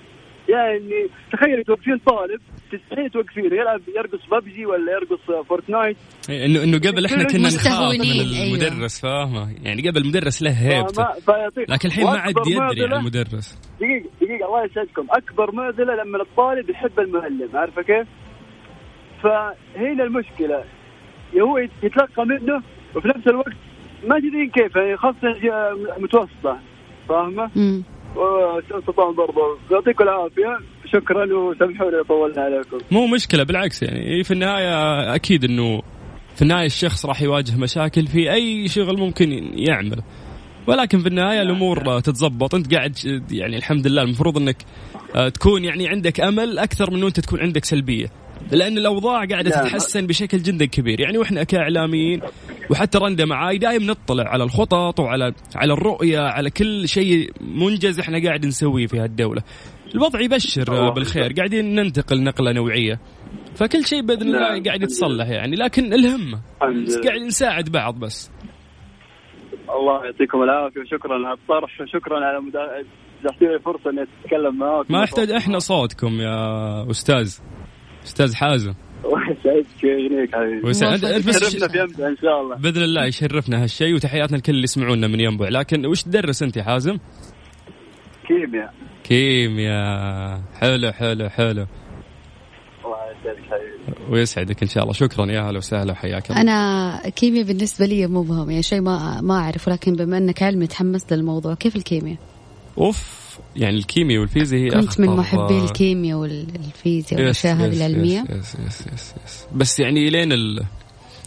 يعني 0.50 1.08
تخيل 1.32 1.64
توقفين 1.64 1.98
طالب 1.98 2.42
تستحيل 2.72 3.10
توقفينه 3.10 3.56
يلعب 3.56 3.82
يرقص 3.98 4.20
ببجي 4.32 4.66
ولا 4.66 4.92
يرقص 4.92 5.48
فورتنايت. 5.48 5.98
إيه، 6.30 6.46
إنه 6.46 6.64
إنه 6.64 6.78
قبل 6.78 7.06
إحنا 7.06 7.24
كنا 7.24 7.48
نخاف 7.48 7.94
من 7.94 8.02
أيوة. 8.02 8.44
المدرس 8.44 9.02
فاهمة؟ 9.02 9.56
يعني 9.64 9.90
قبل 9.90 10.02
المدرس 10.02 10.42
له 10.42 10.52
هيبته. 10.52 11.08
لكن 11.70 11.88
الحين 11.88 12.04
ما 12.06 12.20
عاد 12.20 12.34
يدري 12.48 12.84
عن 12.86 12.94
المدرس. 12.94 13.60
دقيقة 13.80 14.10
دقيقة 14.22 14.46
الله 14.46 14.66
يسعدكم. 14.66 15.08
أكبر 15.10 15.56
معضلة 15.56 16.04
لما 16.04 16.22
الطالب 16.22 16.70
يحب 16.70 17.00
المعلم 17.00 17.50
عارفة 17.54 17.82
كيف؟ 17.82 18.08
فهنا 19.24 20.04
المشكلة. 20.04 20.64
هو 21.42 21.58
يتلقى 21.58 22.26
منه 22.26 22.62
وفي 22.96 23.08
نفس 23.08 23.28
الوقت 23.28 23.54
ما 24.08 24.20
تدرين 24.20 24.50
كيف 24.50 24.76
يعني 24.76 24.98
متوسطة. 25.98 26.60
فاهمة؟ 27.10 27.50
مم. 27.56 27.84
وسلطان 28.16 29.16
برضو. 29.16 29.58
يعطيكم 29.72 30.04
العافية. 30.04 30.60
شكرا 30.86 31.34
وسامحوني 31.34 31.92
لو 31.92 32.04
طولنا 32.04 32.42
عليكم. 32.42 32.78
مو 32.92 33.08
مشكلة 33.08 33.44
بالعكس 33.44 33.84
يعني. 33.84 34.24
في 34.24 34.32
النهاية 34.32 35.16
أكيد 35.16 35.44
إنه 35.44 35.82
في 36.36 36.42
النهاية 36.42 36.66
الشخص 36.66 37.06
راح 37.06 37.22
يواجه 37.22 37.58
مشاكل 37.58 38.08
في 38.08 38.34
أي 38.34 38.68
شغل 38.68 39.00
ممكن 39.00 39.32
يعمل. 39.56 40.02
ولكن 40.68 41.00
في 41.00 41.08
النهاية 41.08 41.42
الأمور 41.42 42.00
تتزبط 42.00 42.56
أنت 42.56 42.74
قاعد 42.74 42.96
يعني 43.32 43.58
الحمد 43.58 43.88
لله 43.88 44.02
المفروض 44.02 44.38
إنك 44.38 44.58
آه، 45.16 45.30
تكون 45.30 45.64
يعني 45.64 45.88
عندك 45.88 46.20
أمل 46.20 46.60
أكثر 46.60 46.92
من 46.92 47.04
أنت 47.04 47.20
تكون 47.20 47.40
عندك 47.40 47.66
سلبية. 47.66 48.08
لأن 48.52 48.78
الأوضاع 48.78 49.26
قاعدة 49.26 49.50
لا، 49.50 49.64
تتحسن 49.64 50.08
بشكل 50.08 50.38
جدا 50.38 50.66
كبير. 50.66 51.00
يعني 51.02 51.18
وإحنا 51.18 51.44
كإعلاميين 51.44 52.22
وحتى 52.72 52.98
رندا 52.98 53.26
معاي 53.26 53.58
دايم 53.58 53.84
نطلع 53.84 54.24
على 54.24 54.44
الخطط 54.44 55.00
وعلى 55.00 55.34
على 55.56 55.74
الرؤية 55.74 56.20
على 56.20 56.50
كل 56.50 56.88
شيء 56.88 57.32
منجز 57.42 58.00
إحنا 58.00 58.24
قاعد 58.24 58.46
نسويه 58.46 58.88
في 58.88 59.00
هالدولة. 59.00 59.42
الوضع 59.96 60.22
يبشر 60.22 60.74
الله. 60.74 60.94
بالخير. 60.94 61.34
قاعدين 61.34 61.76
ننتقل 61.76 62.24
نقلة 62.24 62.52
نوعية. 62.52 63.00
فكل 63.56 63.86
شيء 63.86 64.02
بإذن 64.02 64.22
الله 64.22 64.40
نعم. 64.40 64.64
قاعد 64.64 64.82
يتصلح 64.84 65.28
يعني. 65.28 65.56
لكن 65.56 65.94
الهمه. 65.94 66.42
قاعد 67.06 67.22
نساعد 67.22 67.70
بعض 67.70 68.00
بس. 68.00 68.32
الله 69.70 70.06
يعطيكم 70.06 70.44
العافية 70.44 70.82
وشكرا 70.82 71.14
على 71.28 71.34
الطرح 71.34 71.82
وشكرا 71.82 72.26
على 72.26 72.40
مدا- 72.42 72.86
فرصة 73.66 73.90
إني 73.90 74.02
أتكلم 74.26 74.58
معاكم. 74.58 74.94
ما 74.94 75.04
يحتاج 75.04 75.32
أحنا 75.32 75.60
صوتكم 75.60 76.22
يا 76.22 76.92
أستاذ. 76.92 77.38
أستاذ 78.06 78.36
حازم. 78.36 78.74
الله 79.06 79.22
يسعدك 79.32 79.84
ويغنيك 79.84 80.36
حبيبي. 80.36 80.68
ويسعد- 80.68 81.06
موفق. 81.06 81.18
بس 81.18 81.40
شرفنا 81.40 81.68
في 81.68 81.80
يمتع 81.80 82.08
إن 82.08 82.18
شاء 82.22 82.42
الله. 82.42 82.56
بإذن 82.56 82.84
الله 82.84 83.06
يشرفنا 83.06 83.64
هالشيء 83.64 83.96
وتحياتنا 83.96 84.38
لكل 84.38 84.52
اللي 84.52 84.64
يسمعونا 84.64 85.08
من 85.08 85.20
ينبع 85.20 85.50
لكن 85.50 85.86
وش 85.86 86.04
تدرس 86.04 86.44
أنت 86.44 86.58
يا 86.58 86.64
حازم؟ 86.64 86.98
كيمياء. 88.28 88.74
كيمياء. 89.04 90.42
حلو 90.62 90.92
حلو 90.92 91.30
حلو. 91.30 91.66
الله 92.86 92.98
يسعدك 93.12 93.44
حبيبي. 93.52 94.12
ويسعدك 94.12 94.62
إن 94.64 94.68
شاء 94.70 94.84
الله. 94.84 94.94
شكرا 94.94 95.26
يا 95.32 95.42
هلا 95.42 95.58
وسهلا 95.58 95.94
حياك 95.94 96.30
الله. 96.32 96.42
أنا 96.42 97.10
كيمياء 97.16 97.46
بالنسبة 97.46 97.86
لي 97.86 98.08
مبهم 98.08 98.50
يعني 98.50 98.64
شيء 98.64 98.82
ما 98.82 99.22
ما 99.22 99.34
أعرف 99.38 99.68
ولكن 99.68 99.94
بما 99.94 100.18
انك 100.18 100.44
علمي 100.44 100.68
تحمست 100.68 101.14
للموضوع 101.14 101.54
كيف 101.54 101.76
الكيمياء؟ 101.76 102.18
أوف 102.78 103.24
يعني 103.56 103.78
الكيمياء 103.78 104.20
والفيزياء 104.20 104.62
هي 104.62 104.82
كنت 104.82 105.00
من 105.00 105.08
محبي 105.08 105.60
الكيمياء 105.60 106.18
والفيزياء 106.18 107.22
والأشياء 107.22 107.56
هذه 107.56 107.74
العلمية. 107.74 108.26
yes 108.30 108.56
yes 108.56 108.56
yes 108.68 108.88
yes 108.94 109.14
yes. 109.26 109.46
بس 109.56 109.80
يعني 109.80 110.10
لين 110.10 110.32
ال... 110.32 110.64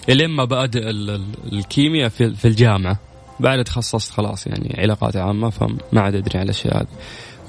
لين 0.08 0.30
ما 0.30 0.44
بادئ 0.44 0.90
ال... 0.90 1.10
ال- 1.10 1.52
الكيمياء 1.52 2.08
في... 2.08 2.34
في 2.34 2.48
الجامعة. 2.48 2.98
بعد 3.40 3.64
تخصصت 3.64 4.10
خلاص 4.10 4.46
يعني 4.46 4.74
علاقات 4.78 5.16
عامة 5.16 5.50
فما 5.50 6.00
عاد 6.00 6.14
أدري 6.14 6.38
على 6.38 6.44
الأشياء 6.44 6.76
هذه. 6.76 6.86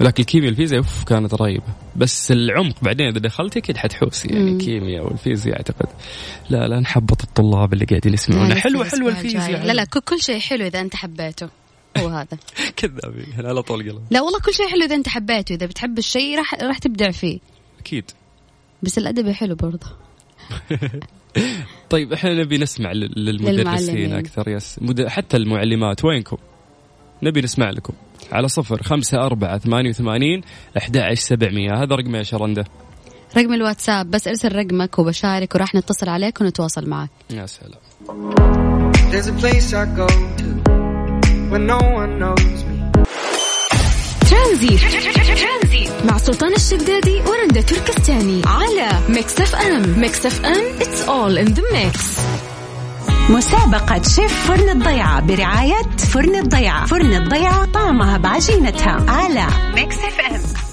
ولكن 0.00 0.22
الكيمياء 0.22 0.48
والفيزياء 0.50 0.78
أوف 0.78 1.04
كانت 1.04 1.34
رهيبة. 1.34 1.64
بس 1.96 2.32
العمق 2.32 2.74
بعدين 2.82 3.06
إذا 3.06 3.18
دخلت 3.18 3.56
أكيد 3.56 3.76
حتحوسي 3.76 4.28
يعني. 4.28 4.50
مم. 4.50 4.56
الكيمياء 4.56 5.04
والفيزياء 5.04 5.56
أعتقد. 5.56 5.86
لا 6.50 6.68
لا 6.68 6.80
نحبط 6.80 7.22
الطلاب 7.22 7.72
اللي 7.72 7.84
قاعدين 7.84 8.14
يسمعونا. 8.14 8.54
حلوة 8.54 8.84
حلوة. 8.84 9.10
الفيزياء. 9.10 9.66
لا 9.66 9.72
لا 9.72 9.84
كل 9.84 10.20
شيء 10.20 10.38
حلو 10.38 10.66
إذا 10.66 10.80
أنت 10.80 10.96
حبيته. 10.96 11.48
هو 12.00 12.08
هذا. 12.08 12.38
كذابين. 12.76 13.46
على 13.46 13.62
طول 13.62 13.90
قلم؟ 13.90 14.02
لا 14.10 14.20
والله 14.20 14.40
كل 14.40 14.54
شيء 14.54 14.68
حلو 14.68 14.84
إذا 14.84 14.94
أنت 14.94 15.08
حبيته. 15.08 15.54
إذا 15.54 15.66
بتحب 15.66 15.98
الشيء 15.98 16.38
راح 16.38 16.54
راح 16.54 16.78
تبدع 16.78 17.10
فيه. 17.10 17.38
أكيد. 17.80 18.10
بس 18.82 18.98
الادبي 18.98 19.34
حلو 19.34 19.54
برضه. 19.54 19.86
طيب 21.90 22.12
إحنا 22.12 22.34
نبي 22.34 22.58
نسمع 22.58 22.92
لل- 22.92 23.24
للمدرسين. 23.24 24.12
أكثر. 24.12 24.48
يس. 24.48 24.80
حتى 25.06 25.36
المعلمات. 25.36 26.04
وينكم؟ 26.04 26.36
نبي 27.22 27.40
نسمع 27.40 27.70
لكم. 27.70 27.92
على 28.32 28.48
صفر 28.48 28.82
خمسة 28.82 29.18
أربعة 29.18 29.58
ثمانية 29.58 29.90
وثمانين 29.90 30.40
أحد 30.78 30.96
عشر 30.96 31.14
سبعمية. 31.22 31.70
هذا 31.82 31.94
رقم 31.94 32.14
يا 32.16 32.22
شرندة 32.22 32.64
رقم 33.36 33.52
الواتساب. 33.54 34.10
بس 34.10 34.28
ارسل 34.28 34.56
رقمك 34.56 34.98
وبشارك 34.98 35.54
وراح 35.54 35.74
نتصل 35.74 36.08
عليك 36.08 36.40
ونتواصل 36.40 36.88
معك. 36.88 37.10
يا 37.30 37.46
سلام. 37.46 37.80
There's 39.10 39.26
a 39.26 39.32
place 39.42 39.72
I 39.72 39.86
go 39.96 40.06
to. 40.38 40.67
When 41.50 41.66
no 41.66 41.78
one 41.78 42.12
knows 42.22 42.60
me. 42.68 42.76
ترانزيت. 44.30 44.80
مع 46.04 46.18
سلطان 46.18 46.54
الشدادي 46.54 47.20
ورندا 47.26 47.60
تركستاني 47.60 48.42
على 48.46 48.88
ميكس 49.08 49.40
اف 49.40 49.54
ام. 49.54 50.00
ميكس 50.00 50.26
اف 50.26 50.44
ام 50.44 50.78
it's 50.78 51.08
all 51.08 51.46
in 51.46 51.54
the 51.54 51.62
mix. 51.62 52.00
مسابقة 53.30 54.02
شيف 54.02 54.46
فرن 54.48 54.68
الضيعة 54.68 55.20
برعاية 55.20 55.82
فرن 55.98 56.36
الضيعة. 56.36 56.86
فرن 56.86 57.14
الضيعة 57.14 57.64
طعمها 57.64 58.16
بعجينتها 58.18 59.04
على 59.08 59.46
ميكس 59.74 59.96
اف 59.96 60.20
ام. 60.20 60.67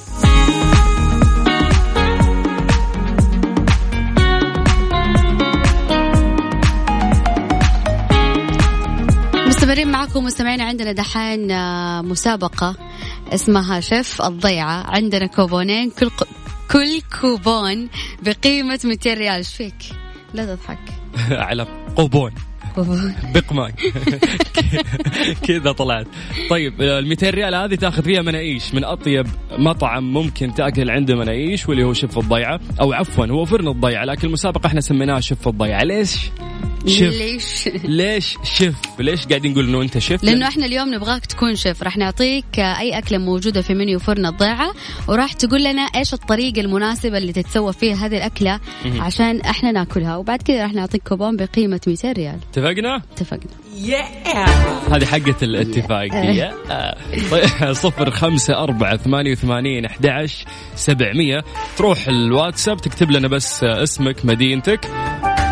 مستمرين 9.75 9.91
معكم 9.91 10.23
مستمعين 10.23 10.61
عندنا 10.61 10.91
دحين 10.91 11.51
آه، 11.51 12.01
مسابقة 12.01 12.75
اسمها 13.33 13.79
شيف 13.79 14.21
الضيعة 14.21 14.83
عندنا 14.87 15.25
كوبونين 15.27 15.89
كل. 15.89 16.09
كل 16.71 17.01
كوبون 17.21 17.89
بقيمة 18.23 18.79
200 18.83 19.13
ريال 19.13 19.35
إيش 19.35 19.55
فيك؟ 19.55 19.75
لا 20.33 20.55
تضحك 20.55 20.79
على 21.47 21.67
قوبون 21.95 22.31
كوبون. 22.75 23.15
بقماي 23.33 23.73
كذا 25.47 25.71
طلعت 25.71 26.07
طيب 26.49 26.81
ال 26.81 27.07
200 27.07 27.29
ريال 27.29 27.55
هذه 27.55 27.75
تاخذ 27.75 28.03
فيها 28.03 28.21
مناقيش 28.21 28.73
من 28.73 28.83
أطيب 28.83 29.27
مطعم 29.57 30.13
ممكن 30.13 30.53
تأكل 30.53 30.89
عنده 30.89 31.15
مناقيش 31.15 31.69
واللي 31.69 31.83
هو 31.83 31.93
شيف 31.93 32.17
الضيعة 32.17 32.59
أو 32.81 32.93
عفوا 32.93 33.25
هو 33.25 33.45
فرن 33.45 33.67
الضيعة 33.67 34.05
لكن 34.05 34.27
المسابقة 34.27 34.67
إحنا 34.67 34.81
سميناها 34.81 35.19
شيف 35.19 35.47
الضيعة 35.47 35.83
ليش؟ 35.83 36.29
شف 36.87 37.01
ليش؟ 37.01 37.69
ليش 37.83 38.37
شف؟ 38.43 38.75
ليش 38.99 39.25
قاعدين 39.25 39.51
نقول 39.51 39.67
إنه 39.67 39.81
أنت 39.81 39.97
شف؟ 39.97 40.23
لأنه 40.23 40.47
إحنا 40.47 40.65
اليوم 40.65 40.93
نبغاك 40.93 41.25
تكون 41.25 41.55
شيف. 41.55 41.83
راح 41.83 41.97
نعطيك 41.97 42.59
أي 42.59 42.97
أكلة 42.97 43.17
موجودة 43.17 43.61
في 43.61 43.73
منيو 43.73 43.99
فرن 43.99 44.25
الضيعة 44.25 44.73
وراح 45.07 45.33
تقول 45.33 45.63
لنا 45.63 45.81
إيش 45.81 46.13
الطريقة 46.13 46.61
المناسبة 46.61 47.17
اللي 47.17 47.33
تتسوى 47.33 47.73
فيها 47.73 47.95
هذه 47.95 48.17
الأكلة 48.17 48.59
عشان 48.99 49.41
إحنا 49.41 49.71
ناكلها. 49.71 50.15
وبعد 50.17 50.41
كذا 50.41 50.63
راح 50.63 50.73
نعطيك 50.73 51.03
كوبون 51.07 51.35
بقيمة 51.37 51.81
200 51.87 52.11
ريال. 52.11 52.39
اتفقنا؟ 52.51 52.95
اتفقنا. 52.95 53.51
هذه 54.91 55.05
حقة 55.05 55.35
الاتفاق. 55.41 56.07
دي. 56.07 56.49
طيب 57.31 57.73
صفر 57.83 58.11
خمسة 58.11 58.63
أربعة 58.63 58.97
ثمانية 58.97 59.31
وثمانين 59.31 59.85
أحد 59.85 60.07
عشر 60.07 60.45
سبعمية. 60.75 61.43
تروح 61.77 62.07
الواتساب 62.07 62.77
تكتب 62.77 63.11
لنا 63.11 63.27
بس 63.27 63.63
اسمك 63.63 64.25
مدينتك. 64.25 64.89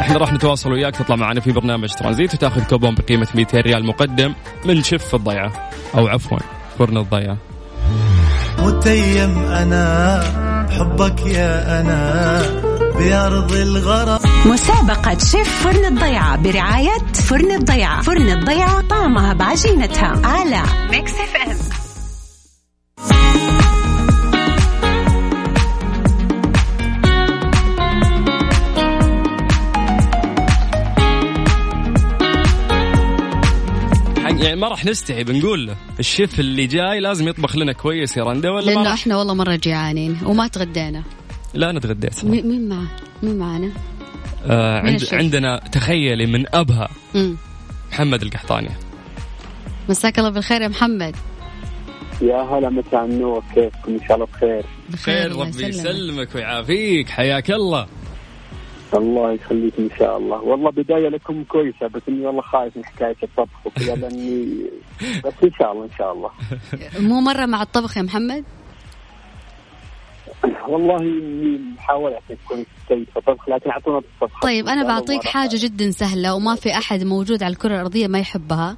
إحنا 0.01 0.17
راح 0.17 0.33
نتواصل 0.33 0.71
وياك 0.71 0.95
تطلع 0.95 1.15
معنا 1.15 1.41
في 1.41 1.51
برنامج 1.51 1.89
ترانزيت 1.93 2.33
وتاخذ 2.33 2.63
كوبون 2.63 2.95
بقيمة 2.95 3.27
200 3.35 3.61
ريال 3.61 3.85
مقدم 3.85 4.33
من 4.65 4.83
شيف 4.83 5.15
الضيعة. 5.15 5.69
أو 5.95 6.07
عفوا 6.07 6.37
فرن 6.79 6.97
الضيعة. 6.97 7.37
متيم 8.59 9.37
أنا 9.43 10.19
بحبك 10.69 11.25
يا 11.25 11.81
أنا 11.81 12.41
بأرض 12.97 13.51
الغرام. 13.51 14.19
مسابقة 14.45 15.17
شيف 15.17 15.63
فرن 15.63 15.85
الضيعة 15.85 16.35
برعاية 16.37 16.97
فرن 17.13 17.51
الضيعة. 17.51 18.01
فرن 18.01 18.29
الضيعة 18.29 18.81
طعمها 18.81 19.33
بعجينتها. 19.33 20.27
على 20.27 20.63
ميكس 20.91 21.11
إف 21.11 21.35
إم. 21.47 21.57
ما 34.63 34.69
راح 34.69 34.85
نستحي 34.85 35.23
بنقول 35.23 35.67
له 35.67 35.75
الشيف 35.99 36.39
اللي 36.39 36.67
جاي 36.67 36.99
لازم 36.99 37.27
يطبخ 37.27 37.55
لنا 37.55 37.73
كويس 37.73 38.17
يا 38.17 38.23
رندا 38.23 38.49
ولا 38.51 38.65
لأنه 38.65 38.93
إحنا 38.93 39.17
والله 39.17 39.33
مرة 39.33 39.55
جيعانين 39.55 40.17
وما 40.25 40.47
تغدينا. 40.47 41.03
لا 41.53 41.69
أنا 41.69 41.79
تغديت. 41.79 42.25
مي- 42.25 42.41
مين 42.41 42.69
معاه 42.69 42.87
مين 43.23 43.37
معانا 43.37 43.71
آه 44.45 44.79
عند 44.79 44.95
الشيف؟ 44.95 45.13
عندنا 45.13 45.57
تخيلي 45.71 46.25
من 46.25 46.45
أبها 46.55 46.89
مم. 47.15 47.35
محمد 47.91 48.21
القحطاني. 48.21 48.69
مساك 49.89 50.19
الله 50.19 50.29
بالخير 50.29 50.61
يا 50.61 50.67
محمد. 50.67 51.15
يا 52.21 52.41
هلا 52.41 52.69
مساء 52.69 53.05
النور 53.05 53.43
كيفكم؟ 53.55 53.91
إن 53.93 53.99
شاء 54.07 54.15
الله 54.15 54.25
بخير. 54.33 54.65
خير 55.03 55.31
الله 55.31 55.45
ربي. 55.45 55.65
يسلمك 55.65 56.35
ويعافيك. 56.35 57.09
حياك 57.09 57.51
الله. 57.51 57.87
الله 58.97 59.33
يخليك 59.33 59.73
إن 59.79 59.89
شاء 59.99 60.17
الله. 60.17 60.41
والله 60.41 60.71
بداية 60.71 61.09
لكم 61.09 61.43
كويسة 61.43 61.87
بس 61.87 62.01
إني 62.09 62.25
والله 62.25 62.41
خايف 62.41 62.77
من 62.77 62.85
حكاية 62.85 63.15
الطبخ 63.23 63.65
وكذا 63.65 63.95
لأني 64.01 64.65
بس 65.25 65.33
إن 65.43 65.51
شاء 65.59 65.71
الله 65.71 65.83
إن 65.83 65.91
شاء 65.97 66.13
الله. 66.13 66.29
مو 67.09 67.21
مرة 67.21 67.45
مع 67.45 67.61
الطبخ 67.61 67.97
يا 67.97 68.01
محمد؟ 68.01 68.43
والله 70.67 70.97
إني 70.97 71.57
محاولة 71.57 72.19
تكون 72.29 72.65
جيد 72.89 73.07
في 73.13 73.17
الطبخ 73.17 73.49
لكن 73.49 73.69
أعطونا 73.69 73.97
الطبخ. 73.97 74.41
طيب 74.41 74.67
أنا 74.67 74.87
بعطيك 74.87 75.23
حاجة 75.23 75.55
جدا 75.59 75.91
سهلة 75.91 76.35
وما 76.35 76.55
في 76.55 76.77
أحد 76.77 77.03
موجود 77.03 77.43
على 77.43 77.53
الكرة 77.53 77.75
الأرضية 77.75 78.07
ما 78.07 78.19
يحبها. 78.19 78.77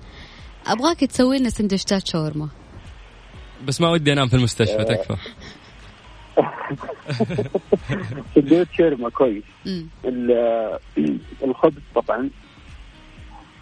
أبغاك 0.67 0.99
تسوي 0.99 1.39
لنا 1.39 1.49
سندوتشات 1.49 2.07
شاورما. 2.07 2.49
بس 3.67 3.81
ما 3.81 3.89
ودي 3.89 4.13
أنام 4.13 4.27
في 4.27 4.35
المستشفى 4.35 4.83
تكفى. 4.83 5.15
سندوتش 8.35 8.77
شاورما 8.77 9.09
كويس 9.09 9.43
الخبز 11.43 11.81
طبعا 11.95 12.29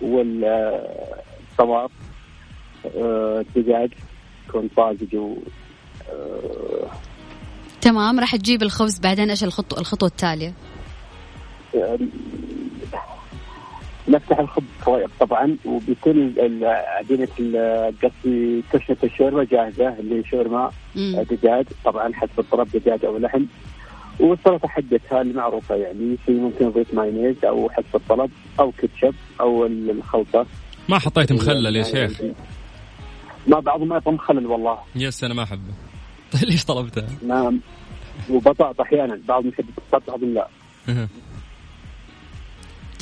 والصواب 0.02 1.92
الدجاج 2.86 3.92
يكون 4.48 4.70
طازج 4.76 5.16
و 5.16 5.36
آه، 6.10 6.92
تمام 7.82 8.20
راح 8.20 8.36
تجيب 8.36 8.64
الخبز 8.64 9.00
بعدين 9.00 9.30
إيش 9.30 9.44
الخطوه 9.44 9.80
الخطوة 9.80 10.10
التالية؟ 10.10 10.54
نفتح 14.08 14.40
الخبز 14.40 14.66
طبعا 15.20 15.58
وبيكون 15.66 16.18
ال- 16.18 16.66
عجينه 16.66 17.28
قصدي 18.04 18.64
كشنه 18.74 18.98
الشوربه 19.04 19.44
جاهزة 19.44 20.00
اللي 20.00 20.20
هي 20.20 20.24
شاورما. 20.24 20.72
دجاج. 20.96 21.66
طبعا 21.86 22.14
حسب 22.14 22.40
الطلب 22.40 22.68
دجاج 22.74 23.06
أو 23.06 23.18
لحم. 23.18 23.46
والسلطة 24.20 24.68
حقتها 24.68 25.22
المعروفة 25.22 25.76
يعني 25.76 26.18
في 26.26 26.32
ممكن 26.32 26.66
نضيف 26.66 26.94
مايونيز 26.94 27.36
أو 27.46 27.70
حسب 27.70 27.96
الطلب 27.96 28.32
أو 28.60 28.72
كاتشب 28.72 29.14
أو 29.40 29.66
ال- 29.66 29.90
الخلطة. 29.90 30.46
ما 30.90 31.00
حطيت 31.00 31.32
مخلل 31.34 31.76
يا 31.76 31.84
شيخ. 31.84 32.22
ما 33.48 33.60
بعضهم 33.60 33.88
ما 33.88 33.96
يبغى 33.98 34.14
مخلل 34.14 34.46
والله. 34.48 34.78
يس 34.96 35.24
أنا 35.24 35.34
ما 35.34 35.44
أحبه. 35.44 35.74
طيب 36.34 36.44
ليش 36.50 36.66
طلبته؟ 36.66 37.04
ما 37.24 37.60
وبطاطا 38.30 38.84
أحيانا 38.84 39.20
بعضهم 39.28 39.50
يحب 39.50 39.66
البطاطا 39.78 40.12
بعضهم 40.12 40.34
لا. 40.34 40.48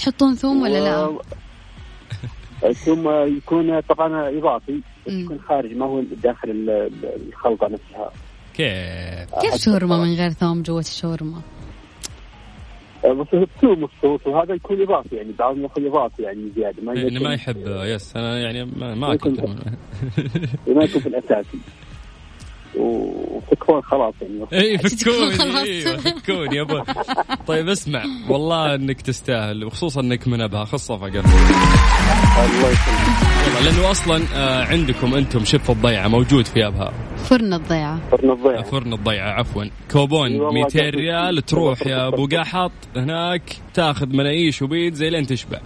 تحطون 0.02 0.36
ثوم 0.36 0.62
ولا 0.62 0.80
لا 0.84 1.06
و- 1.06 1.22
ثم 2.74 3.10
يكون 3.38 3.80
طبعا 3.80 4.38
إضافي 4.38 4.82
بس. 5.08 5.14
يكون 5.14 5.40
خارج 5.40 5.74
ما 5.76 5.86
هو 5.86 6.02
داخل 6.24 6.50
ال- 6.50 6.70
ال- 6.70 7.28
الخلطة 7.28 7.68
نفسها 7.68 8.12
كيف؟ 8.54 9.40
كيف 9.42 9.56
شاورما. 9.66 9.98
من 9.98 10.16
غير 10.16 10.30
ثوم 10.30 10.62
جوة 10.62 10.80
الشاورما 10.80 11.42
بس 13.06 13.28
الثوم 13.34 13.84
والصوص 13.84 14.28
وهذا 14.28 14.54
يكون 14.54 14.82
إضافي 14.82 15.16
يعني 15.16 15.32
بعضهم 15.40 15.64
يأخذ 15.64 15.86
إضافي 15.86 16.24
يعني 16.24 16.52
زيادة 16.56 16.84
ما 16.84 16.94
يعني 16.94 17.20
ما 17.20 17.34
يحب 17.34 17.58
يس 17.68 18.16
أنا 18.16 18.40
يعني 18.40 18.66
ما, 18.66 18.96
ما 18.96 19.14
اكل 19.14 19.36
ثوم. 19.38 19.56
ما 20.76 20.84
يكون 20.84 21.02
في 21.02 21.10
الاساسي 21.10 21.58
وتكفون 22.76 23.82
خلاص 23.82 24.14
يعني. 24.22 24.46
اي. 24.54 24.60
أيوه 24.70 25.98
فكوني 25.98 26.56
يا 26.56 26.62
ابو 26.62 26.82
طيب 27.48 27.70
اسمع 27.70 28.04
والله 28.30 28.76
إنك 28.76 29.02
تستاهل 29.02 29.64
وخصوصا 29.66 30.02
إنك 30.02 30.28
من 30.28 30.42
أبها. 30.42 30.66
خص 30.66 30.88
صفقه 30.88 31.08
الله 31.10 32.70
يسلمك. 32.72 33.66
لأنه 33.66 33.92
أصلا 33.92 34.22
آه، 34.36 34.64
عندكم 34.66 35.14
أنتم 35.16 35.46
شف 35.46 35.72
الضيعة 35.72 36.08
موجود 36.08 36.46
في 36.46 36.68
أبها. 36.68 36.94
فرن 37.30 37.54
الضيعة. 37.54 38.00
فرن 38.12 38.32
الضيعة. 38.32 38.64
فرن 38.64 38.94
الضيعة 38.94 39.30
عفوا. 39.32 39.64
كوبون 39.92 40.32
إي 40.32 40.40
والله 40.40 40.62
200 40.64 40.80
جاب- 40.84 40.94
ريال 40.96 41.42
تروح 41.46 41.88
يا 41.88 42.08
أبو 42.08 42.28
قحط 42.28 42.72
هناك 42.96 43.42
تاخذ 43.74 44.08
مناقيش 44.08 44.62
وبيض 44.62 44.94
زي 44.94 45.10
لين 45.10 45.26
تشبع. 45.28 45.60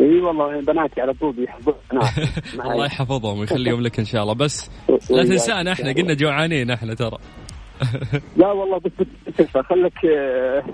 إي 0.00 0.20
والله 0.20 0.60
بناتي 0.60 1.00
على 1.00 1.12
طول 1.12 1.44
يحفظون 1.44 1.74
الله 2.72 2.86
يحفظهم 2.86 3.38
ويخليهم 3.38 3.80
لك 3.80 3.98
إن 3.98 4.04
شاء 4.04 4.22
الله. 4.22 4.34
بس 4.34 4.70
لا 5.10 5.22
تنسانا 5.24 5.72
إحنا 5.72 5.92
قلنا 5.92 6.14
جوعانين 6.14 6.70
إحنا 6.70 6.94
ترى. 6.94 7.18
لا 8.36 8.52
والله 8.52 8.78
بس 8.78 8.92
بتكفى 9.26 9.62
خلك 9.62 10.04
آه، 10.04 10.64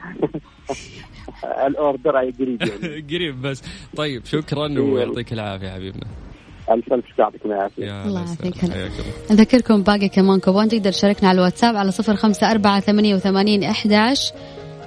ال 1.67 1.74
order 1.74 2.11
قريب 2.11 2.41
يعني. 2.41 3.01
قريب 3.11 3.43
بس. 3.43 3.63
طيب 3.97 4.25
شكرا 4.25 4.81
ويعطيك 4.81 5.33
العافية 5.33 5.71
حبيبنا. 5.71 6.07
ألف 6.71 6.93
ألف 6.93 7.19
يعطيكم 7.19 7.53
العافيه 7.53 8.05
الله 8.07 8.21
يعافيك. 8.21 8.65
نذكركم 9.31 9.83
باقي 9.83 10.09
كمان 10.09 10.41
كوبون 10.41 10.69
تقدر 10.69 10.93
تشاركنا 10.93 11.29
على 11.29 11.39
الواتساب 11.39 11.77
على 11.77 11.91
صفر 11.91 12.17
خمسة 12.17 12.51
أربعة 12.51 12.81
ثمانية 12.81 13.15
وثمانين 13.15 13.65
أحد 13.65 13.93
عشر 13.93 14.35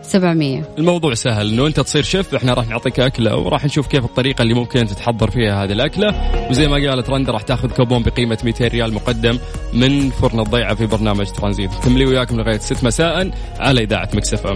700 0.04 0.64
الموضوع 0.78 1.14
سهل 1.14 1.54
إنه 1.54 1.68
أنت 1.68 1.80
تصير 1.80 2.04
شيف 2.04 2.36
إحنا 2.36 2.54
راح 2.54 2.68
نعطيك 2.68 3.00
أكلة 3.00 3.38
وراح 3.38 3.66
نشوف 3.66 3.88
كيف 3.88 4.06
الطريقة 4.06 4.42
اللي 4.42 4.54
ممكن 4.54 4.88
تتحضر 4.88 5.32
فيها 5.32 5.64
هذه 5.64 5.72
الأكلة. 5.72 6.32
وزي 6.50 6.68
ما 6.68 6.90
قالت 6.90 7.10
رندا 7.10 7.32
راح 7.32 7.42
تأخذ 7.42 7.72
كوبون 7.72 8.04
بقيمة 8.04 8.38
200 8.44 8.68
ريال 8.68 8.94
مقدم 8.94 9.40
من 9.74 10.10
فرن 10.10 10.40
الضيعة 10.40 10.76
في 10.76 10.86
برنامج 10.86 11.26
ترانزيت. 11.26 11.70
كملي 11.86 12.06
وياكم 12.06 12.38
لغاية 12.38 12.58
6 12.58 12.86
مساء 12.88 13.32
على 13.60 13.84
إذاعة 13.84 14.10
ميكس 14.14 14.37
أف 14.37 14.48
أم. 14.48 14.56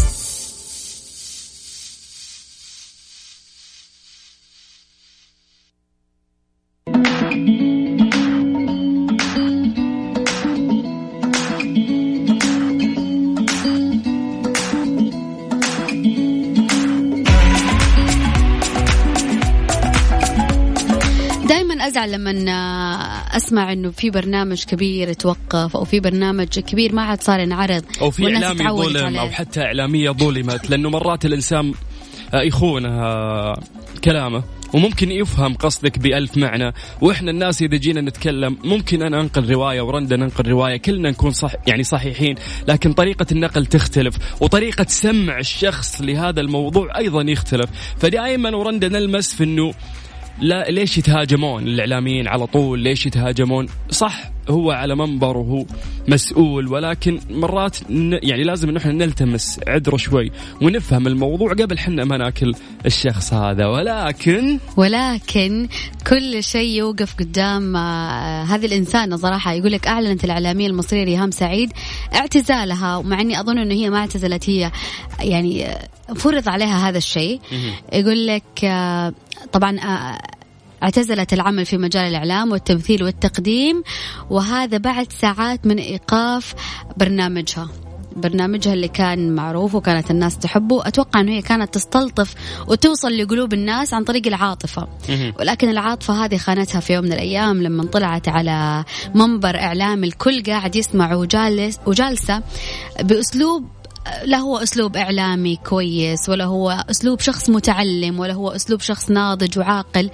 لما 22.05 22.31
أسمع 23.37 23.73
إنه 23.73 23.91
في 23.91 24.09
برنامج 24.09 24.63
كبير 24.63 25.09
يتوقف 25.09 25.77
أو 25.77 25.85
في 25.85 25.99
برنامج 25.99 26.47
كبير 26.59 26.95
ما 26.95 27.01
عاد 27.01 27.21
صار 27.21 27.39
ينعرض. 27.39 27.83
أو 28.01 28.11
في 28.11 28.25
إعلامي 28.35 28.69
ظلم. 28.69 29.17
أو 29.17 29.29
حتى 29.29 29.61
إعلامية 29.61 30.09
ظلمت 30.09 30.69
لأنه 30.69 30.89
مرات 30.89 31.25
الإنسان 31.25 31.73
آه، 32.33 32.41
يخونه 32.41 32.89
آه، 32.89 33.59
كلامه 34.03 34.43
وممكن 34.73 35.11
يفهم 35.11 35.53
قصدك 35.53 35.99
بألف 35.99 36.37
معنى. 36.37 36.73
وإحنا 37.01 37.31
الناس 37.31 37.61
إذا 37.61 37.77
جينا 37.77 38.01
نتكلم 38.01 38.57
ممكن 38.63 39.01
أنا 39.01 39.21
أنقل 39.21 39.49
رواية 39.51 39.81
ورندا 39.81 40.15
ننقل 40.15 40.47
رواية 40.47 40.77
كلنا 40.77 41.09
نكون 41.09 41.31
صح 41.31 41.51
يعني 41.67 41.83
صحيحين 41.83 42.35
لكن 42.67 42.93
طريقة 42.93 43.25
النقل 43.31 43.65
تختلف 43.65 44.15
وطريقة 44.41 44.85
سمع 44.87 45.39
الشخص 45.39 46.01
لهذا 46.01 46.41
الموضوع 46.41 46.97
أيضا 46.97 47.21
يختلف. 47.21 47.69
فدائما 47.97 48.55
ورندا 48.55 48.87
نلمس 48.87 49.35
في 49.35 49.43
أنه 49.43 49.73
لا 50.41 50.71
ليش 50.71 50.97
يتهاجمون 50.97 51.63
الإعلاميين 51.67 52.27
على 52.27 52.47
طول؟ 52.47 52.79
ليش 52.79 53.05
يتهاجمون؟ 53.05 53.67
صح 53.89 54.31
هو 54.49 54.71
على 54.71 54.95
منبر 54.95 55.37
وهو 55.37 55.65
مسؤول 56.07 56.67
ولكن 56.67 57.19
مرات 57.29 57.77
يعني 58.23 58.43
لازم 58.43 58.69
إن 58.69 58.77
إحنا 58.77 58.91
نلتمس 58.91 59.59
عذره 59.67 59.97
شوي 59.97 60.31
ونفهم 60.61 61.07
الموضوع 61.07 61.53
قبل 61.53 61.79
حنا 61.79 62.05
ما 62.05 62.17
ناكل 62.17 62.53
الشخص 62.85 63.33
هذا. 63.33 63.65
ولكن 63.67 64.59
ولكن 64.77 65.67
كل 66.07 66.43
شيء 66.43 66.77
يوقف 66.77 67.15
قدام 67.15 67.75
آه، 67.75 68.43
هذه 68.43 68.65
الإنسانة 68.65 69.15
صراحة. 69.15 69.53
يقول 69.53 69.71
لك 69.71 69.87
أعلنت 69.87 70.23
الإعلامية 70.23 70.67
المصرية 70.67 71.03
ريهام 71.03 71.31
سعيد 71.31 71.73
اعتزالها 72.15 72.97
ومع 72.97 73.21
أني 73.21 73.39
أظن 73.39 73.57
أنه 73.57 73.73
هي 73.73 73.89
ما 73.89 73.97
اعتزلت 73.97 74.49
هي 74.49 74.71
يعني 75.19 75.65
آه، 75.65 75.87
فرض 76.15 76.49
عليها 76.49 76.89
هذا 76.89 76.97
الشيء. 76.97 77.39
يقول 77.93 78.27
لك 78.27 78.43
آه، 78.63 79.13
طبعا 79.51 79.79
آه، 79.79 80.21
اعتزلت 80.83 81.33
العمل 81.33 81.65
في 81.65 81.77
مجال 81.77 82.03
الإعلام 82.03 82.51
والتمثيل 82.51 83.03
والتقديم 83.03 83.83
وهذا 84.29 84.77
بعد 84.77 85.11
ساعات 85.11 85.65
من 85.67 85.77
إيقاف 85.77 86.53
برنامجها. 86.97 87.69
برنامجها 88.15 88.73
اللي 88.73 88.87
كان 88.87 89.35
معروف 89.35 89.75
وكانت 89.75 90.11
الناس 90.11 90.37
تحبه. 90.37 90.87
أتوقع 90.87 91.19
أنه 91.19 91.31
هي 91.31 91.41
كانت 91.41 91.73
تستلطف 91.73 92.33
وتوصل 92.67 93.17
لقلوب 93.17 93.53
الناس 93.53 93.93
عن 93.93 94.03
طريق 94.03 94.27
العاطفة. 94.27 94.87
ولكن 95.39 95.69
العاطفة 95.69 96.25
هذه 96.25 96.37
خانتها 96.37 96.79
في 96.79 96.93
يوم 96.93 97.05
من 97.05 97.13
الأيام 97.13 97.63
لما 97.63 97.83
طلعت 97.83 98.29
على 98.29 98.83
منبر 99.15 99.55
إعلامي 99.55 100.07
الكل 100.07 100.43
قاعد 100.43 100.75
يسمع 100.75 101.15
وجالس 101.15 101.79
وجالسة 101.85 102.41
بأسلوب 103.01 103.65
لا 104.23 104.37
هو 104.37 104.57
أسلوب 104.57 104.97
إعلامي 104.97 105.55
كويس 105.55 106.29
ولا 106.29 106.45
هو 106.45 106.85
أسلوب 106.89 107.19
شخص 107.19 107.49
متعلم 107.49 108.19
ولا 108.19 108.33
هو 108.33 108.49
أسلوب 108.49 108.81
شخص 108.81 109.11
ناضج 109.11 109.59
وعاقل. 109.59 110.09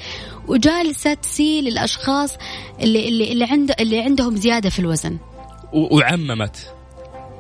وجالسة 0.48 1.14
تسيل 1.14 1.68
الأشخاص 1.68 2.38
اللي 2.82 3.08
اللي 3.08 3.32
اللي 3.32 3.46
عنده 3.46 3.76
اللي 3.80 4.00
عندهم 4.00 4.36
زيادة 4.36 4.70
في 4.70 4.80
الوزن. 4.80 5.18
وعممت. 5.74 6.74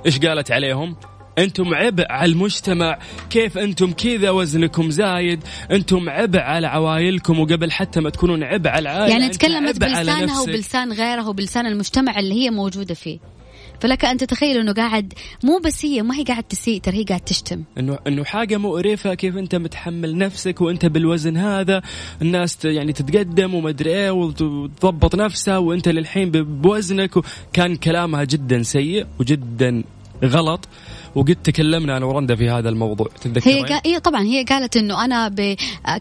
إيش 0.05 0.19
قالت 0.19 0.51
عليهم؟ 0.51 0.95
أنتم 1.37 1.73
عبء 1.73 2.05
على 2.09 2.31
المجتمع 2.31 2.99
كيف 3.29 3.57
أنتم 3.57 3.91
كذا 3.91 4.29
وزنكم 4.29 4.89
زايد؟ 4.89 5.43
أنتم 5.71 6.09
عبء 6.09 6.39
على 6.39 6.67
عوائلكم 6.67 7.39
وقبل 7.39 7.71
حتى 7.71 7.99
ما 7.99 8.09
تكونون 8.09 8.43
عبء 8.43 8.69
على 8.69 8.79
العائلة 8.79 9.07
يعني 9.07 9.29
تكلمت 9.29 9.79
بلسانها. 9.79 10.41
وبلسان 10.41 10.93
غيرها 10.93 11.27
وبلسان 11.27 11.65
المجتمع 11.65 12.19
اللي 12.19 12.33
هي 12.33 12.49
موجودة 12.49 12.93
فيه. 12.93 13.19
فلك 13.79 14.05
أن 14.05 14.17
تتخيل 14.17 14.57
أنه 14.57 14.73
قاعد 14.73 15.13
مو 15.43 15.59
بس 15.65 15.85
هي 15.85 16.01
ما 16.01 16.15
هي 16.15 16.23
قاعد 16.23 16.43
تسيء 16.43 16.81
ترى 16.81 16.97
هي 16.97 17.03
قاعد 17.03 17.19
تشتم. 17.21 17.63
إنه 17.77 17.99
إنه 18.07 18.23
حاجة 18.23 18.57
مقرفة 18.57 19.13
كيف 19.13 19.37
أنت 19.37 19.55
متحمل 19.55 20.17
نفسك 20.17 20.61
وأنت 20.61 20.85
بالوزن 20.85 21.37
هذا. 21.37 21.81
الناس 22.21 22.65
يعني 22.65 22.93
تتقدم 22.93 23.53
وما 23.53 23.69
أدري 23.69 23.89
إيه 23.89 24.11
وت- 24.11 24.41
وتضبط 24.41 25.15
نفسها 25.15 25.57
وأنت 25.57 25.89
للحين 25.89 26.31
بوزنك. 26.31 27.11
كان 27.53 27.75
كلامها 27.75 28.23
جدا 28.23 28.63
سيء 28.63 29.05
وجدا 29.19 29.83
غلط. 30.23 30.67
وقد 31.17 31.35
تكلمنا 31.43 31.97
أنا 31.97 32.05
ورندا 32.05 32.35
في 32.35 32.49
هذا 32.49 32.69
الموضوع 32.69 33.07
تتذكرين؟ 33.21 33.55
هي 33.57 33.63
قا... 33.73 33.81
هي 33.85 33.99
طبعا 33.99 34.21
هي 34.23 34.43
قالت 34.43 34.77
إنه 34.77 35.05
أنا 35.05 35.27
ب... 35.27 35.55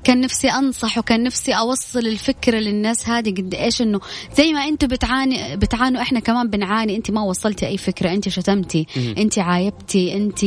كان 0.04 0.20
نفسي 0.20 0.48
أنصح 0.48 0.98
وكان 0.98 1.22
نفسي 1.22 1.52
أوصل 1.52 1.98
الفكرة 1.98 2.58
للناس 2.58 3.08
هذه 3.08 3.30
قد 3.30 3.54
إيش 3.54 3.82
إنه 3.82 4.00
زي 4.36 4.52
ما 4.52 4.60
أنتم 4.64 4.86
بتعاني 4.86 5.56
بتعانوا 5.56 6.02
إحنا 6.02 6.20
كمان 6.20 6.50
بنعاني 6.50 6.96
أنت 6.96 7.10
ما 7.10 7.22
وصلتي 7.22 7.66
أي 7.66 7.76
فكرة 7.78 8.12
أنت 8.12 8.28
شتمتي 8.28 8.86
أنت 9.18 9.38
عايبتي 9.38 10.14
انت 10.16 10.44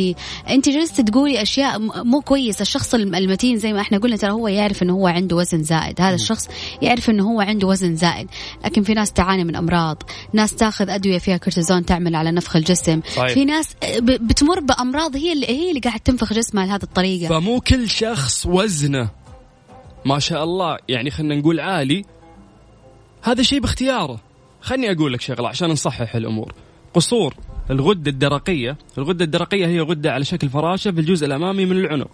أنت 0.49 0.69
جلست 0.69 1.01
تقولي 1.01 1.41
أشياء 1.41 1.79
مو 2.03 2.21
كويسة 2.21 2.61
الشخص 2.61 2.93
الم- 2.93 3.15
المتين 3.15 3.57
زي 3.57 3.73
ما 3.73 3.81
إحنا 3.81 3.97
قلنا 3.97 4.17
ترى 4.17 4.31
هو 4.31 4.47
يعرف 4.47 4.83
إنه 4.83 4.93
هو 4.93 5.07
عنده 5.07 5.35
وزن 5.35 5.63
زائد 5.63 6.01
هذا 6.01 6.15
الشخص 6.15 6.47
يعرف 6.81 7.09
إنه 7.09 7.31
هو 7.31 7.41
عنده 7.41 7.67
وزن 7.67 7.95
زائد 7.95 8.27
لكن 8.65 8.83
في 8.83 8.93
ناس 8.93 9.11
تعاني 9.13 9.43
من 9.43 9.55
أمراض 9.55 10.03
ناس 10.33 10.55
تاخذ 10.55 10.89
أدوية 10.89 11.17
فيها 11.17 11.37
كورتيزون 11.37 11.85
تعمل 11.85 12.15
على 12.15 12.31
نفخ 12.31 12.55
الجسم 12.55 13.01
صحيح. 13.15 13.33
في 13.33 13.45
ناس 13.45 13.67
ب- 13.99 14.27
بتمر 14.59 14.75
بأمراض 14.75 15.15
هي 15.15 15.33
اللي 15.33 15.47
هي 15.47 15.69
اللي 15.69 15.79
قاعد 15.79 15.99
تنفخ 15.99 16.33
جسمها 16.33 16.65
لهذه 16.65 16.83
الطريقة. 16.83 17.29
فمو 17.29 17.61
كل 17.61 17.89
شخص 17.89 18.45
وزنه 18.45 19.09
ما 20.05 20.19
شاء 20.19 20.43
الله 20.43 20.77
يعني 20.89 21.11
خلينا 21.11 21.35
نقول 21.35 21.59
عالي 21.59 22.05
هذا 23.21 23.43
شيء 23.43 23.59
باختياره. 23.59 24.19
خلني 24.61 24.91
أقول 24.91 25.13
لك 25.13 25.21
شغلة 25.21 25.49
عشان 25.49 25.69
نصحح 25.69 26.15
الأمور. 26.15 26.53
قصور 26.93 27.35
الغدة 27.69 28.11
الدرقية. 28.11 28.77
الغدة 28.97 29.25
الدرقية 29.25 29.67
هي 29.67 29.79
غدة 29.79 30.11
على 30.11 30.25
شكل 30.25 30.49
فراشة 30.49 30.91
في 30.91 30.99
الجزء 30.99 31.25
الأمامي 31.25 31.65
من 31.65 31.77
العنق. 31.77 32.11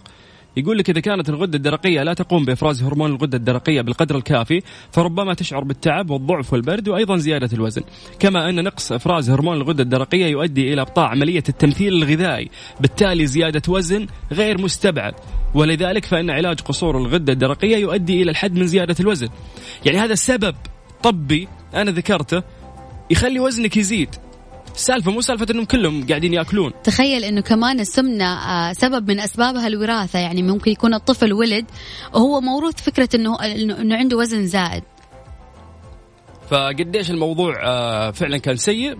يقول 0.56 0.78
لك 0.78 0.90
إذا 0.90 1.00
كانت 1.00 1.28
الغدة 1.28 1.56
الدرقية 1.56 2.02
لا 2.02 2.14
تقوم 2.14 2.44
بإفراز 2.44 2.82
هرمون 2.82 3.10
الغدة 3.10 3.38
الدرقية 3.38 3.80
بالقدر 3.80 4.16
الكافي 4.16 4.62
فربما 4.92 5.34
تشعر 5.34 5.64
بالتعب 5.64 6.10
والضعف 6.10 6.52
والبرد 6.52 6.88
وأيضا 6.88 7.16
زيادة 7.16 7.48
الوزن. 7.52 7.82
كما 8.18 8.48
أن 8.48 8.64
نقص 8.64 8.92
إفراز 8.92 9.30
هرمون 9.30 9.56
الغدة 9.56 9.82
الدرقية 9.82 10.26
يؤدي 10.26 10.72
إلى 10.72 10.80
إبطاء 10.80 11.04
عملية 11.04 11.44
التمثيل 11.48 11.92
الغذائي 11.92 12.50
بالتالي 12.80 13.26
زيادة 13.26 13.62
وزن 13.68 14.06
غير 14.32 14.60
مستبعد. 14.60 15.14
ولذلك 15.54 16.04
فإن 16.04 16.30
علاج 16.30 16.60
قصور 16.60 16.98
الغدة 16.98 17.32
الدرقية 17.32 17.76
يؤدي 17.76 18.22
إلى 18.22 18.30
الحد 18.30 18.58
من 18.58 18.66
زيادة 18.66 18.96
الوزن. 19.00 19.28
يعني 19.84 19.98
هذا 19.98 20.14
سبب 20.14 20.54
طبي 21.02 21.48
أنا 21.74 21.90
ذكرته 21.90 22.42
يخلي 23.10 23.40
وزنك 23.40 23.76
يزيد. 23.76 24.08
السالفه 24.76 25.10
مو 25.10 25.20
سالفة 25.20 25.46
إنهم 25.50 25.64
كلهم 25.64 26.06
قاعدين 26.06 26.34
يأكلون. 26.34 26.72
تخيل 26.84 27.24
إنه 27.24 27.40
كمان 27.40 27.80
السمنة 27.80 28.24
آه، 28.24 28.72
سبب 28.72 29.10
من 29.10 29.20
أسبابها 29.20 29.66
الوراثة 29.66 30.18
يعني 30.18 30.42
ممكن 30.42 30.70
يكون 30.70 30.94
الطفل 30.94 31.32
ولد 31.32 31.64
وهو 32.14 32.40
موروث 32.40 32.74
فكرة 32.74 33.08
إنه 33.14 33.36
إنه 33.44 33.96
عنده 33.96 34.16
وزن 34.16 34.46
زائد. 34.46 34.82
فقديش 36.50 37.10
الموضوع 37.10 37.54
آه، 37.64 38.10
فعلا 38.10 38.38
كان 38.38 38.56
سيء 38.56 38.98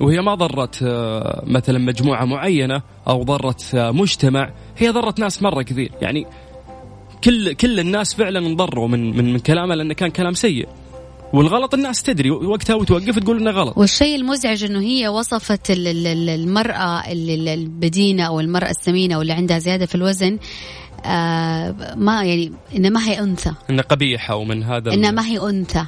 وهي 0.00 0.20
ما 0.20 0.34
ضرت 0.34 0.82
آه، 0.82 1.42
مثلا 1.46 1.78
مجموعة 1.78 2.24
معينة 2.24 2.82
أو 3.08 3.22
ضرت 3.22 3.70
مجتمع. 3.74 4.52
هي 4.78 4.90
ضرت 4.90 5.18
ناس 5.18 5.42
مرة 5.42 5.62
كثير. 5.62 5.92
يعني 6.02 6.26
كل 7.24 7.52
كل 7.52 7.80
الناس 7.80 8.14
فعلا 8.14 8.38
انضروا 8.38 8.88
من 8.88 9.16
من 9.16 9.32
من 9.32 9.38
كلامه 9.38 9.74
لأنه 9.74 9.94
كان 9.94 10.10
كلام 10.10 10.32
سيء. 10.32 10.68
والغلط 11.34 11.74
الناس 11.74 12.02
تدري 12.02 12.30
وقتها 12.30 12.74
وتوقف 12.74 13.18
تقول 13.18 13.40
إنه 13.40 13.50
غلط. 13.50 13.78
والشيء 13.78 14.16
المزعج 14.16 14.64
إنه 14.64 14.80
هي 14.80 15.08
وصفت 15.08 15.70
ال- 15.70 15.88
ال- 15.88 16.06
ال- 16.06 16.28
المرأة 16.28 17.12
ال- 17.12 17.30
ال- 17.30 17.48
البدينة 17.48 18.24
أو 18.24 18.40
المرأة 18.40 18.70
السمينة 18.70 19.18
واللي 19.18 19.32
عندها 19.32 19.58
زيادة 19.58 19.86
في 19.86 19.94
الوزن 19.94 20.38
آه 21.04 21.94
ما 21.96 22.24
يعني 22.24 22.52
إنها 22.76 22.90
ما 22.90 23.08
هي 23.08 23.18
أنثى. 23.20 23.52
انه 23.70 23.82
قبيحة 23.82 24.36
ومن 24.36 24.62
هذا 24.62 24.94
إنها 24.94 25.10
ما 25.10 25.26
هي 25.26 25.38
أنثى. 25.38 25.86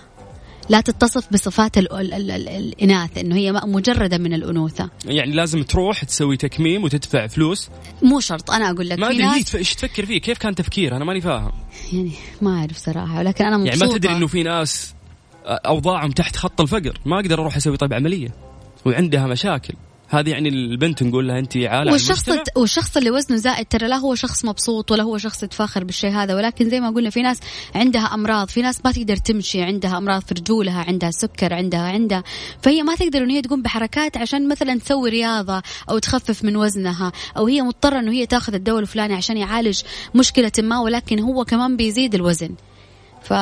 لا 0.69 0.81
تتصف 0.81 1.33
بصفات 1.33 1.79
ال 1.79 1.93
ال 1.93 2.15
ال 2.15 2.31
ال 2.31 2.49
الإناث 2.49 3.19
إنه 3.19 3.37
هي 3.37 3.53
مجردة 3.53 4.19
من 4.19 4.35
الأنوثة. 4.35 4.91
يعني 5.05 5.33
لازم 5.33 5.63
تروح 5.63 6.05
تسوي 6.05 6.37
تكميم 6.37 6.85
وتدفع 6.85 7.27
فلوس. 7.27 7.69
مو 8.03 8.21
شرط 8.21 8.51
أنا 8.51 8.71
أقول 8.71 8.89
لك 8.89 8.99
ما 8.99 9.11
أدري 9.11 9.25
هي 9.25 9.37
إيش 9.55 9.75
تفكر 9.75 10.07
فيه؟ 10.07 10.21
كيف 10.21 10.39
كان 10.39 10.55
تفكير 10.55 10.97
أنا 10.97 11.05
ماني 11.05 11.21
فاهم. 11.21 11.53
يعني 11.93 12.13
ما 12.43 12.59
أعرف 12.59 12.77
صراحة 12.77 13.19
ولكن 13.19 13.45
أنا 13.45 13.57
مبسوطه 13.57 13.79
يعني 13.79 13.93
ما 13.93 13.99
تدري 13.99 14.17
إنه 14.17 14.27
في 14.27 14.43
ناس 14.43 14.96
أوضاعهم 15.47 16.11
تحت 16.11 16.37
خط 16.37 16.61
الفقر. 16.61 17.01
ما 17.05 17.17
أقدر 17.21 17.41
أروح 17.41 17.57
أسوي 17.57 17.77
طيب 17.77 17.95
عملية. 17.95 18.29
وعندها 18.87 19.27
مشاكل. 19.27 19.75
هذه 20.09 20.31
يعني 20.31 20.49
البنت 20.49 21.03
نقول 21.03 21.29
لها 21.29 21.39
انت 21.39 21.57
عالة 21.57 21.93
والشخص. 21.93 22.29
والشخص 22.57 22.97
اللي 22.97 23.11
وزنه 23.11 23.37
زائد 23.37 23.67
ترى 23.67 23.89
لا 23.89 23.97
هو 23.97 24.15
شخص 24.15 24.45
مبسوط 24.45 24.93
ولا 24.93 25.03
هو 25.03 25.19
شخص 25.19 25.43
يتفاخر 25.43 25.85
بالشيء 25.85 26.11
هذا 26.11 26.35
ولكن 26.35 26.71
زي 26.71 26.81
ما 26.81 26.91
قلنا 26.91 27.11
في 27.11 27.23
ناس 27.23 27.41
عندها 27.75 28.15
أمراض 28.15 28.49
في 28.49 28.63
ناس 28.63 28.81
ما 28.85 28.93
تقدر 28.93 29.17
تمشي 29.17 29.63
عندها 29.63 29.99
أمراض 29.99 30.23
في 30.23 30.35
رجولها 30.35 30.85
عندها 30.89 31.11
سكر 31.11 31.55
عندها 31.55 31.81
عندها. 31.81 32.23
فهي 32.63 32.83
ما 32.83 32.95
تقدر 32.95 33.23
إن 33.23 33.31
هي 33.31 33.43
تقوم 33.43 33.63
بحركات 33.63 34.17
عشان 34.17 34.49
مثلا 34.49 34.79
تسوي 34.79 35.11
رياضة 35.11 35.63
أو 35.91 35.99
تخفف 35.99 36.45
من 36.45 36.57
وزنها 36.57 37.13
أو 37.37 37.47
هي 37.47 37.63
مضطرة 37.63 37.99
انه 37.99 38.13
هي 38.13 38.27
تاخذ 38.27 38.55
الدواء 38.55 38.81
الفلاني 38.81 39.15
عشان 39.15 39.37
يعالج 39.37 39.81
مشكلة 40.15 40.53
ما 40.59 40.81
ولكن 40.81 41.21
هو 41.21 41.45
كمان 41.45 41.77
بيزيد 41.77 42.15
الوزن. 42.15 42.55
ف 43.23 43.33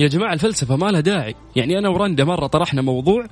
يا 0.00 0.08
جماعة 0.08 0.32
الفلسفة 0.32 0.76
ما 0.76 0.90
لها 0.90 1.00
داعي. 1.00 1.34
يعني 1.56 1.78
أنا 1.78 1.88
ورندا 1.88 2.24
مرة 2.24 2.46
طرحنا 2.46 2.82
موضوع 2.82 3.26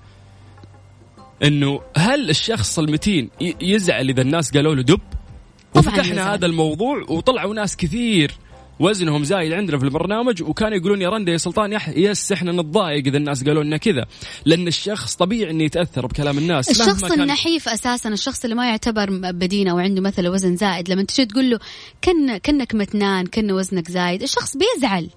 إنه 1.44 1.80
هل 1.96 2.30
الشخص 2.30 2.78
المتين 2.78 3.30
يزعل 3.60 4.08
إذا 4.08 4.22
الناس 4.22 4.56
قالوا 4.56 4.74
له 4.74 4.82
دب؟ 4.82 5.00
وفتحنا. 5.74 6.34
هذا 6.34 6.46
الموضوع 6.46 7.04
وطلعوا 7.08 7.54
ناس 7.54 7.76
كثير. 7.76 8.34
وزنهم 8.80 9.24
زايد 9.24 9.52
عندنا 9.52 9.78
في 9.78 9.84
البرنامج 9.84 10.42
وكانوا 10.42 10.76
يقولون 10.76 11.02
يا 11.02 11.08
رندا 11.08 11.32
يا 11.32 11.36
سلطان 11.36 11.72
يح 11.72 11.88
يس 11.88 12.32
إحنا 12.32 12.52
نتضايق 12.52 13.06
إذا 13.06 13.16
الناس 13.16 13.44
قالوا 13.44 13.64
لنا 13.64 13.76
كذا. 13.76 14.06
لأن 14.44 14.66
الشخص 14.66 15.14
طبيعي 15.14 15.50
إنه 15.50 15.64
يتأثر 15.64 16.06
بكلام 16.06 16.38
الناس 16.38 16.70
الشخص 16.70 17.02
مهما 17.02 17.08
كان. 17.08 17.20
النحيف 17.20 17.68
أساسا 17.68 18.08
الشخص 18.08 18.44
اللي 18.44 18.56
ما 18.56 18.68
يعتبر 18.68 19.06
بدين 19.10 19.68
أو 19.68 19.78
عنده 19.78 20.00
مثلا 20.00 20.30
وزن 20.30 20.56
زائد 20.56 20.88
لما 20.88 21.02
تجي 21.02 21.26
تقول 21.26 21.50
له 21.50 21.58
كن 22.04 22.36
كنك 22.36 22.74
متنان 22.74 23.26
كن 23.26 23.52
وزنك 23.52 23.90
زايد 23.90 24.22
الشخص 24.22 24.56
بيزعل. 24.56 25.10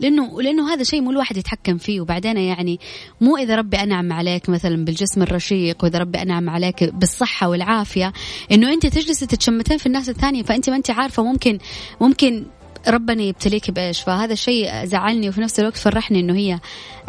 لأنه 0.00 0.42
لأنه 0.42 0.72
هذا 0.72 0.82
شيء 0.82 1.00
مو 1.00 1.10
الواحد 1.10 1.36
يتحكم 1.36 1.78
فيه. 1.78 2.00
وبعدين 2.00 2.36
يعني 2.36 2.80
مو 3.20 3.36
إذا 3.36 3.56
ربي 3.56 3.76
أنعم 3.76 4.12
عليك 4.12 4.48
مثلا 4.48 4.84
بالجسم 4.84 5.22
الرشيق 5.22 5.84
وإذا 5.84 5.98
ربي 5.98 6.22
أنعم 6.22 6.50
عليك 6.50 6.84
بالصحة 6.84 7.48
والعافية 7.48 8.12
إنه 8.52 8.72
أنت 8.72 8.86
تجلسي 8.86 9.26
تتشمتين 9.26 9.78
في 9.78 9.86
الناس 9.86 10.08
الثانية 10.08 10.42
فأنت 10.42 10.70
ما 10.70 10.76
أنت 10.76 10.90
عارفة 10.90 11.22
ممكن 11.22 11.58
ممكن 12.00 12.44
ربنا 12.88 13.22
يبتليك 13.22 13.70
بإيش؟ 13.70 14.00
فهذا 14.00 14.32
الشيء 14.32 14.84
زعلني 14.84 15.28
وفي 15.28 15.40
نفس 15.40 15.60
الوقت 15.60 15.76
فرحني 15.76 16.20
إنه 16.20 16.34
هي 16.36 16.58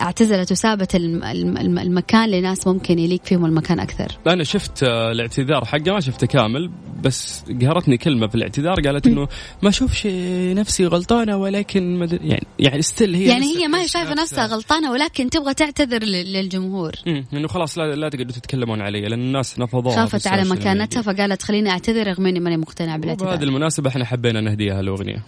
اعتزلت 0.01 0.51
وسابت 0.51 0.95
الم- 0.95 1.23
الم- 1.23 1.57
الم- 1.57 1.79
المكان 1.79 2.29
لناس 2.31 2.67
ممكن 2.67 2.99
يليق 2.99 3.21
فيهم 3.23 3.45
المكان 3.45 3.79
أكثر. 3.79 4.07
أنا 4.27 4.43
شفت 4.43 4.83
آه، 4.83 5.11
الاعتذار 5.11 5.65
حقه 5.65 5.91
ما 5.93 5.99
شفته 5.99 6.27
كامل 6.27 6.71
بس 7.03 7.43
قهرتني 7.61 7.97
كلمة 7.97 8.27
في 8.27 8.35
الاعتذار 8.35 8.81
قالت 8.81 9.07
إنه 9.07 9.27
ما 9.61 9.69
أشوفش 9.69 10.07
نفسي 10.53 10.85
غلطانة 10.85 11.37
ولكن 11.37 11.99
مد... 11.99 12.13
يعني 12.21 12.47
يعني 12.59 12.81
ستيل 12.81 13.15
هي 13.15 13.25
يعني 13.25 13.45
هي 13.57 13.67
ما 13.67 13.81
هي 13.81 13.87
شايفة 13.87 14.13
نفسها 14.13 14.45
غلطانة 14.45 14.91
ولكن 14.91 15.29
تبغى 15.29 15.53
تعتذر 15.53 16.03
لل- 16.03 16.33
للجمهور. 16.33 16.91
إنه 17.33 17.47
خلاص 17.47 17.77
لا 17.77 17.95
لا 17.95 18.09
تقعدوا 18.09 18.31
تتكلمون 18.31 18.81
علي 18.81 19.01
لأن 19.01 19.19
الناس 19.21 19.59
نفضوها 19.59 19.95
خافت 19.95 20.27
على 20.27 20.49
مكانتها. 20.49 21.01
فقالت 21.01 21.43
خليني 21.43 21.69
أعتذر 21.69 22.07
رغم 22.07 22.25
إني 22.25 22.39
ماني 22.39 22.57
وبهذه 22.57 22.97
بالاعتذار. 22.97 23.43
المناسبة 23.43 23.89
إحنا 23.89 24.05
حبينا 24.05 24.41
نهديها 24.41 24.79
الاغنيه 24.79 25.23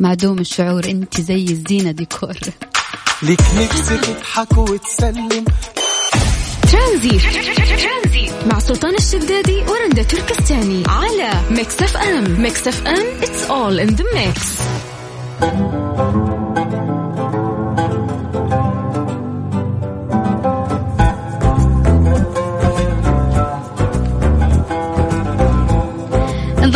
معدوم 0.00 0.38
الشعور 0.38 0.84
انت 0.84 1.20
زي 1.20 1.44
الزينة 1.44 1.90
ديكور. 1.90 2.36
ليك 3.22 3.40
نفسي 3.40 3.98
تضحك 3.98 4.58
وتسلم. 4.58 5.44
ترانزيت 6.72 7.20
مع 8.46 8.58
سلطان 8.58 8.94
الشدادي 8.94 9.56
ورندا 9.56 10.02
تركستاني 10.02 10.82
على 10.86 11.30
ميكس 11.50 11.82
اف 11.82 11.96
ام. 11.96 12.42
ميكس 12.42 12.68
اف 12.68 12.86
ام 12.86 13.20
it's 13.20 13.48
all 13.50 13.78
in 13.86 13.96
the 13.96 14.04
mix. 14.14 14.38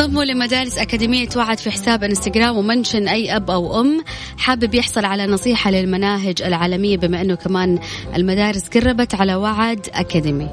انضموا 0.08 0.24
لمدارس 0.24 0.78
أكاديمية 0.78 1.28
وعد 1.36 1.58
في 1.58 1.70
حساب 1.70 2.04
إنستغرام 2.04 2.56
و 2.56 2.63
mention 2.63 3.08
أي 3.08 3.36
أب 3.36 3.50
أو 3.50 3.80
أم. 3.80 4.04
حابب 4.38 4.74
يحصل 4.74 5.04
على 5.04 5.26
نصيحة 5.26 5.70
للمناهج 5.70 6.42
العالمية 6.42 6.96
بما 6.96 7.20
أنه 7.20 7.34
كمان 7.34 7.78
المدارس 8.16 8.68
قربت 8.68 9.14
على 9.14 9.34
وعد 9.34 9.86
أكاديمي. 9.94 10.48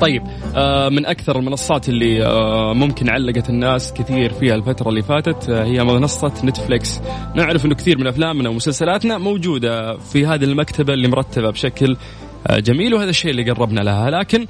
طيب 0.00 0.22
آه 0.56 0.88
من 0.88 1.06
أكثر 1.06 1.38
المنصات 1.38 1.88
اللي 1.88 2.26
آه 2.26 2.72
ممكن 2.74 3.10
علقت 3.10 3.48
الناس 3.48 3.92
كثير 3.92 4.32
فيها 4.32 4.54
الفترة 4.54 4.88
اللي 4.88 5.02
فاتت 5.02 5.48
آه 5.48 5.64
هي 5.64 5.84
منصة 5.84 6.32
نتفليكس. 6.44 7.00
نعرف 7.34 7.66
إنه 7.66 7.74
كثير 7.74 7.98
من 7.98 8.06
أفلامنا 8.06 8.48
ومسلسلاتنا 8.48 9.18
موجودة 9.18 9.96
في 9.96 10.26
هذه 10.26 10.44
المكتبة 10.44 10.94
اللي 10.94 11.08
مرتبة 11.08 11.50
بشكل 11.50 11.96
جميل 12.50 12.94
وهذا 12.94 13.10
الشيء 13.10 13.30
اللي 13.30 13.50
قربنا 13.50 13.80
لها 13.80 14.10
لكن 14.10 14.46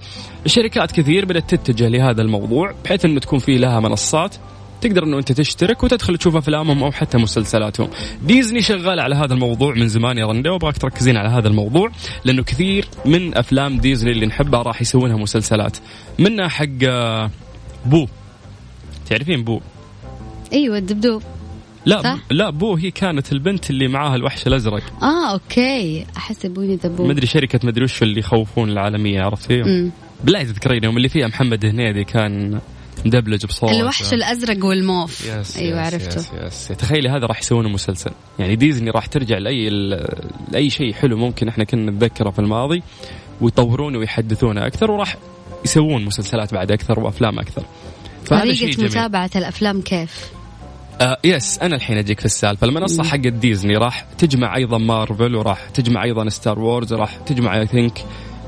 الشركات 0.46 0.92
كثير 0.92 1.24
بدأت 1.24 1.55
تتجه 1.55 1.88
لهذا 1.88 2.22
الموضوع 2.22 2.74
بحيث 2.85 3.05
انه 3.05 3.20
تكون 3.20 3.38
في 3.38 3.59
لها 3.59 3.81
منصات 3.81 4.37
تقدر 4.81 5.05
إنه 5.05 5.18
أنت 5.18 5.33
تشترك 5.33 5.83
وتدخل 5.83 6.18
تشوف 6.18 6.37
افلامهم 6.37 6.83
أو 6.85 6.92
حتى 6.92 7.18
مسلسلاتهم. 7.18 7.88
ديزني 8.22 8.62
شغال 8.62 9.00
على 9.00 9.14
هذا 9.14 9.35
الموضوع 9.35 9.74
من 9.74 9.88
زمان 9.88 10.18
يا 10.18 10.26
رندا 10.26 10.50
وأبغاك 10.50 10.76
تركزين 10.78 11.16
على 11.16 11.28
هذا 11.28 11.48
الموضوع 11.48 11.90
لأنه 12.24 12.42
كثير 12.42 12.88
من 13.05 13.38
أفلام 13.38 13.78
ديزني 13.78 14.11
اللي 14.11 14.26
نحبها 14.26 14.62
راح 14.62 14.83
يسوونها 14.83 15.16
مسلسلات. 15.16 15.76
منها 16.18 16.48
حق 16.48 16.66
آه، 16.85 17.31
بو. 17.87 18.07
تعرفين 19.11 19.44
بو؟ 19.44 19.61
أيوة 20.52 20.78
الدبدوب 20.78 21.22
لا 21.87 22.03
صح؟ 22.03 22.18
لا 22.31 22.51
بو 22.51 22.75
هي 22.75 22.90
كانت 22.90 23.33
البنت 23.33 23.71
اللي 23.71 23.88
معاها 23.88 24.16
الوحش 24.16 24.47
الأزرق. 24.47 24.83
آه 25.03 25.33
أوكي. 25.33 26.07
أحس 26.16 26.45
يبوني 26.45 26.77
دبوب 26.77 27.07
مدري 27.07 27.27
شركة 27.27 27.61
مدري 27.64 27.85
وش 27.85 28.03
اللي 28.03 28.21
يخوفون 28.21 28.71
العالمية 28.71 29.23
عرفتي؟ 29.23 29.90
بالله 30.25 30.42
تذكرين 30.42 30.85
يوم 30.85 30.97
اللي 30.97 31.09
فيها 31.09 31.27
محمد 31.27 31.64
هنيدي 31.66 32.05
كان 32.05 32.61
مدبلج 33.07 33.47
بصوت 33.47 33.71
الوحش 33.71 34.12
الأزرق 34.12 34.64
والموف. 34.64 35.27
yes 35.27 35.57
أيوة 35.57 35.87
yes 35.87 35.94
عرفته. 35.95 36.47
yes 36.46 36.70
yes. 36.70 36.77
تخيلي 36.79 37.09
هذا 37.09 37.27
راح 37.27 37.40
يسوونه 37.40 37.68
مسلسل. 37.68 38.11
يعني 38.38 38.57
ديزني 38.57 38.90
راح 38.90 39.07
ترجع 39.07 39.38
لأي 39.38 39.68
لأي 40.53 40.71
شيء 40.71 40.92
حلو 40.92 41.16
ممكن 41.16 41.49
إحنا 41.49 41.64
كنا 41.64 41.90
نتذكره 41.90 42.31
في 42.31 42.38
الماضي 42.38 42.83
ويطورونه 43.40 43.99
ويحدثونه 43.99 44.66
أكثر 44.66 44.90
وراح 44.90 45.16
يسوون 45.64 46.05
مسلسلات 46.05 46.55
بعد 46.55 46.73
أكثر 46.73 47.01
وأفلام 47.01 47.38
أكثر. 47.38 47.62
طريقة 48.27 48.85
متابعة 48.85 49.31
الأفلام 49.37 49.81
كيف؟ 49.81 50.31
آه 51.03 51.19
yes 51.25 51.59
أنا 51.59 51.77
الحين 51.77 51.99
أجيك 51.99 52.19
في 52.21 52.27
السالفة. 52.27 52.67
المنصة 52.67 53.03
حقت 53.03 53.27
ديزني 53.27 53.77
راح 53.77 54.07
تجمع 54.19 54.57
أيضا 54.57 54.79
مارفل 54.79 55.35
وراح 55.35 55.69
تجمع 55.69 56.05
أيضا 56.05 56.29
ستار 56.29 56.59
وورز 56.59 56.93
وراح 56.93 57.17
تجمع 57.17 57.61
I 57.61 57.66
think 57.66 58.05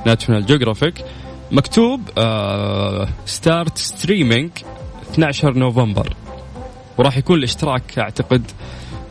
ناشونال 0.06 0.46
جيوغرافيك 0.46 0.94
مكتوب 1.52 2.00
آه 2.18 3.08
start 3.26 3.78
streaming 3.78 4.50
12 5.12 5.58
نوفمبر. 5.58 6.16
وراح 6.98 7.16
يكون 7.16 7.38
الاشتراك 7.38 7.98
أعتقد 7.98 8.42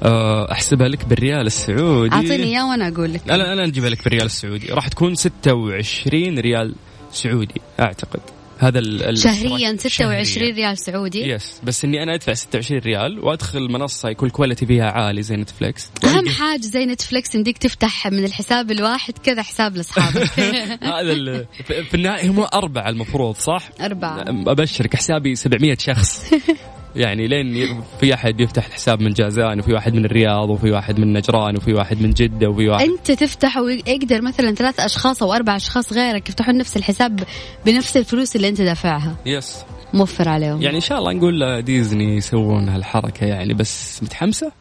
آه 0.04 0.52
أحسبها 0.52 0.88
لك 0.88 1.06
بالريال 1.06 1.48
السعودي. 1.48 2.16
أعطيني 2.16 2.44
إياه 2.44 2.70
وأنا 2.70 2.88
أقول 2.88 3.14
لك. 3.14 3.30
أنا 3.30 3.54
أنا 3.54 3.66
نجيبها 3.66 3.90
لك 3.90 4.04
بالريال 4.04 4.26
السعودي. 4.26 4.68
راح 4.68 4.88
تكون 4.88 5.16
26 5.16 6.40
ريال 6.40 6.76
سعودي 7.12 7.62
أعتقد. 7.80 8.20
هذا 8.60 8.80
ال- 8.80 9.18
شهريا 9.18 9.78
شهرياً. 9.78 10.24
26 10.24 10.54
ريال 10.56 10.78
سعودي. 10.78 11.22
yes 11.30 11.60
بس 11.64 11.86
إني 11.86 12.04
أنا 12.04 12.14
أدفع 12.16 12.34
26 12.34 12.82
ريال 12.82 13.20
وأدخل 13.20 13.60
منصة 13.72 14.10
يكون 14.10 14.28
ال 14.28 14.32
quality 14.32 14.66
فيها 14.66 14.86
عالي 14.92 15.22
زي 15.22 15.36
نتفلكس 15.36 15.90
أهم 16.04 16.30
حاجة 16.30 16.62
زي 16.62 16.86
نتفلكس 16.86 17.36
يمديك 17.36 17.58
تفتح 17.58 18.08
من 18.08 18.24
الحساب 18.26 18.72
الواحد 18.72 19.14
كذا 19.18 19.42
حساب 19.42 19.76
لأصحابك. 19.78 20.40
هذا 20.84 21.46
في 21.64 21.94
النهاية 21.94 22.30
هم 22.30 22.40
أربعة 22.54 22.90
المفروض 22.90 23.36
صح؟ 23.36 23.70
أربعة. 23.82 24.26
أبشرك 24.48 24.96
حسابي 24.96 25.36
700 25.36 25.78
شخص. 25.80 26.24
يعني 26.96 27.28
لين 27.28 27.82
في 28.00 28.14
أحد 28.14 28.40
يفتح 28.42 28.66
الحساب 28.66 29.02
من 29.02 29.14
جازان 29.14 29.60
وفي 29.60 29.74
واحد 29.74 29.94
من 29.94 30.06
الرياض 30.06 30.50
وفي 30.50 30.72
واحد 30.72 31.00
من 31.00 31.14
نجران 31.14 31.58
وفي 31.58 31.74
واحد 31.74 32.02
من 32.02 32.10
جدة 32.10 32.50
وفي 32.50 32.70
واحد 32.70 32.86
أنت 32.86 33.12
تفتح 33.12 33.58
ويقدر 33.58 34.22
مثلا 34.22 34.52
ثلاث 34.52 34.80
أشخاص 34.80 35.24
أو 35.24 35.34
أربع 35.34 35.56
أشخاص 35.56 35.94
غيرك 35.94 36.30
يفتحون 36.30 36.58
نفس 36.58 36.78
الحساب 36.78 37.20
بنفس 37.66 37.98
الفلوس 37.98 38.36
اللي 38.36 38.50
أنت 38.50 38.62
دافعها؟ 38.62 39.16
yes 39.26 39.58
موفر 39.94 40.30
عليهم. 40.30 40.62
يعني 40.62 40.76
إن 40.76 40.82
شاء 40.82 41.00
الله 41.00 41.14
نقول 41.14 41.62
ديزني 41.62 42.18
يسوون 42.18 42.70
هالحركة 42.70 43.26
يعني 43.26 43.54
بس 43.54 44.04
متحمسة؟ 44.04 44.52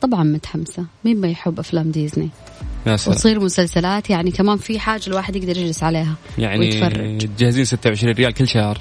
طبعا 0.00 0.24
متحمسة. 0.24 0.86
مين 1.04 1.20
ما 1.20 1.28
يحب 1.28 1.58
أفلام 1.58 1.90
ديزني؟ 1.90 2.28
يا 2.86 2.96
سلام. 2.96 3.16
وتصير 3.16 3.40
مسلسلات 3.40 4.10
يعني 4.10 4.30
كمان 4.30 4.56
في 4.56 4.78
حاجة 4.78 5.02
الواحد 5.06 5.36
يقدر 5.36 5.56
يجلس 5.56 5.82
عليها 5.82 6.14
يعني 6.38 6.58
ويتفرج. 6.58 7.28
جاهزين 7.38 7.64
26 7.64 8.12
ريال 8.14 8.32
كل 8.34 8.48
شهر. 8.48 8.78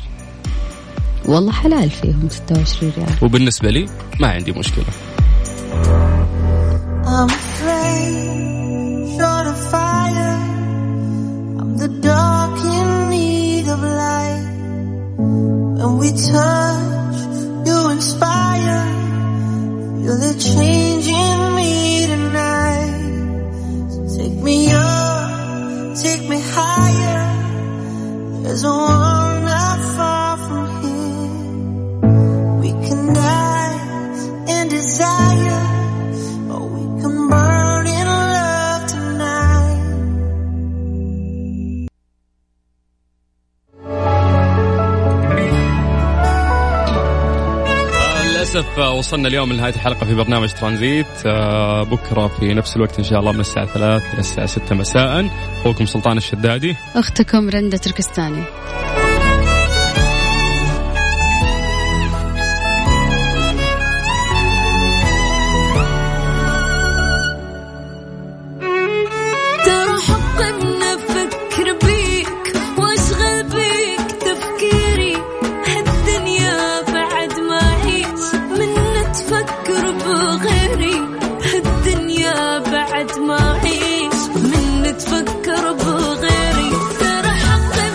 والله 1.27 1.51
حلال 1.51 1.89
فيهم 1.91 2.29
26 2.29 2.91
ريال 2.97 3.09
وبالنسبه 3.21 3.69
لي 3.69 3.85
ما 4.19 4.27
عندي 4.27 4.51
مشكله 4.51 4.85
I'm 7.07 7.29
afraid, 7.29 9.17
short 9.17 9.47
of 9.53 9.57
fire. 9.73 10.37
I'm 11.59 11.71
the 11.77 11.89
dark 12.09 12.57
in 12.77 13.09
need 13.13 13.67
of 13.75 13.79
light. 14.03 14.47
When 15.79 15.91
we 16.01 16.09
touch, 16.33 17.17
you 17.67 17.77
inspire. 17.95 18.81
Feel 20.01 20.17
the 20.27 20.33
change 20.51 21.05
in 21.25 21.37
me 21.57 21.71
tonight. 22.11 22.93
So 23.91 23.99
take 24.17 24.37
me 24.49 24.57
up, 24.71 25.95
take 26.05 26.23
me 26.31 26.39
higher. 26.55 27.21
There's 28.43 28.63
a 28.63 28.75
للاسف 48.55 48.79
آه، 48.79 48.93
وصلنا 48.93 49.27
اليوم 49.27 49.53
لنهاية 49.53 49.73
الحلقة 49.73 50.05
في 50.05 50.15
برنامج 50.15 50.49
ترانزيت. 50.49 51.05
آه، 51.25 51.83
بكرة 51.83 52.27
في 52.27 52.53
نفس 52.53 52.75
الوقت 52.75 52.97
إن 52.99 53.03
شاء 53.03 53.19
الله 53.19 53.31
من 53.31 53.39
الساعة 53.39 53.65
3 53.65 54.13
إلى 54.13 54.19
الساعة 54.19 54.45
6 54.45 54.75
مساء. 54.75 55.29
أخوكم 55.61 55.85
سلطان 55.85 56.17
الشدادي. 56.17 56.75
أختكم 56.95 57.49
رندا 57.49 57.77
تركستاني. 57.77 58.43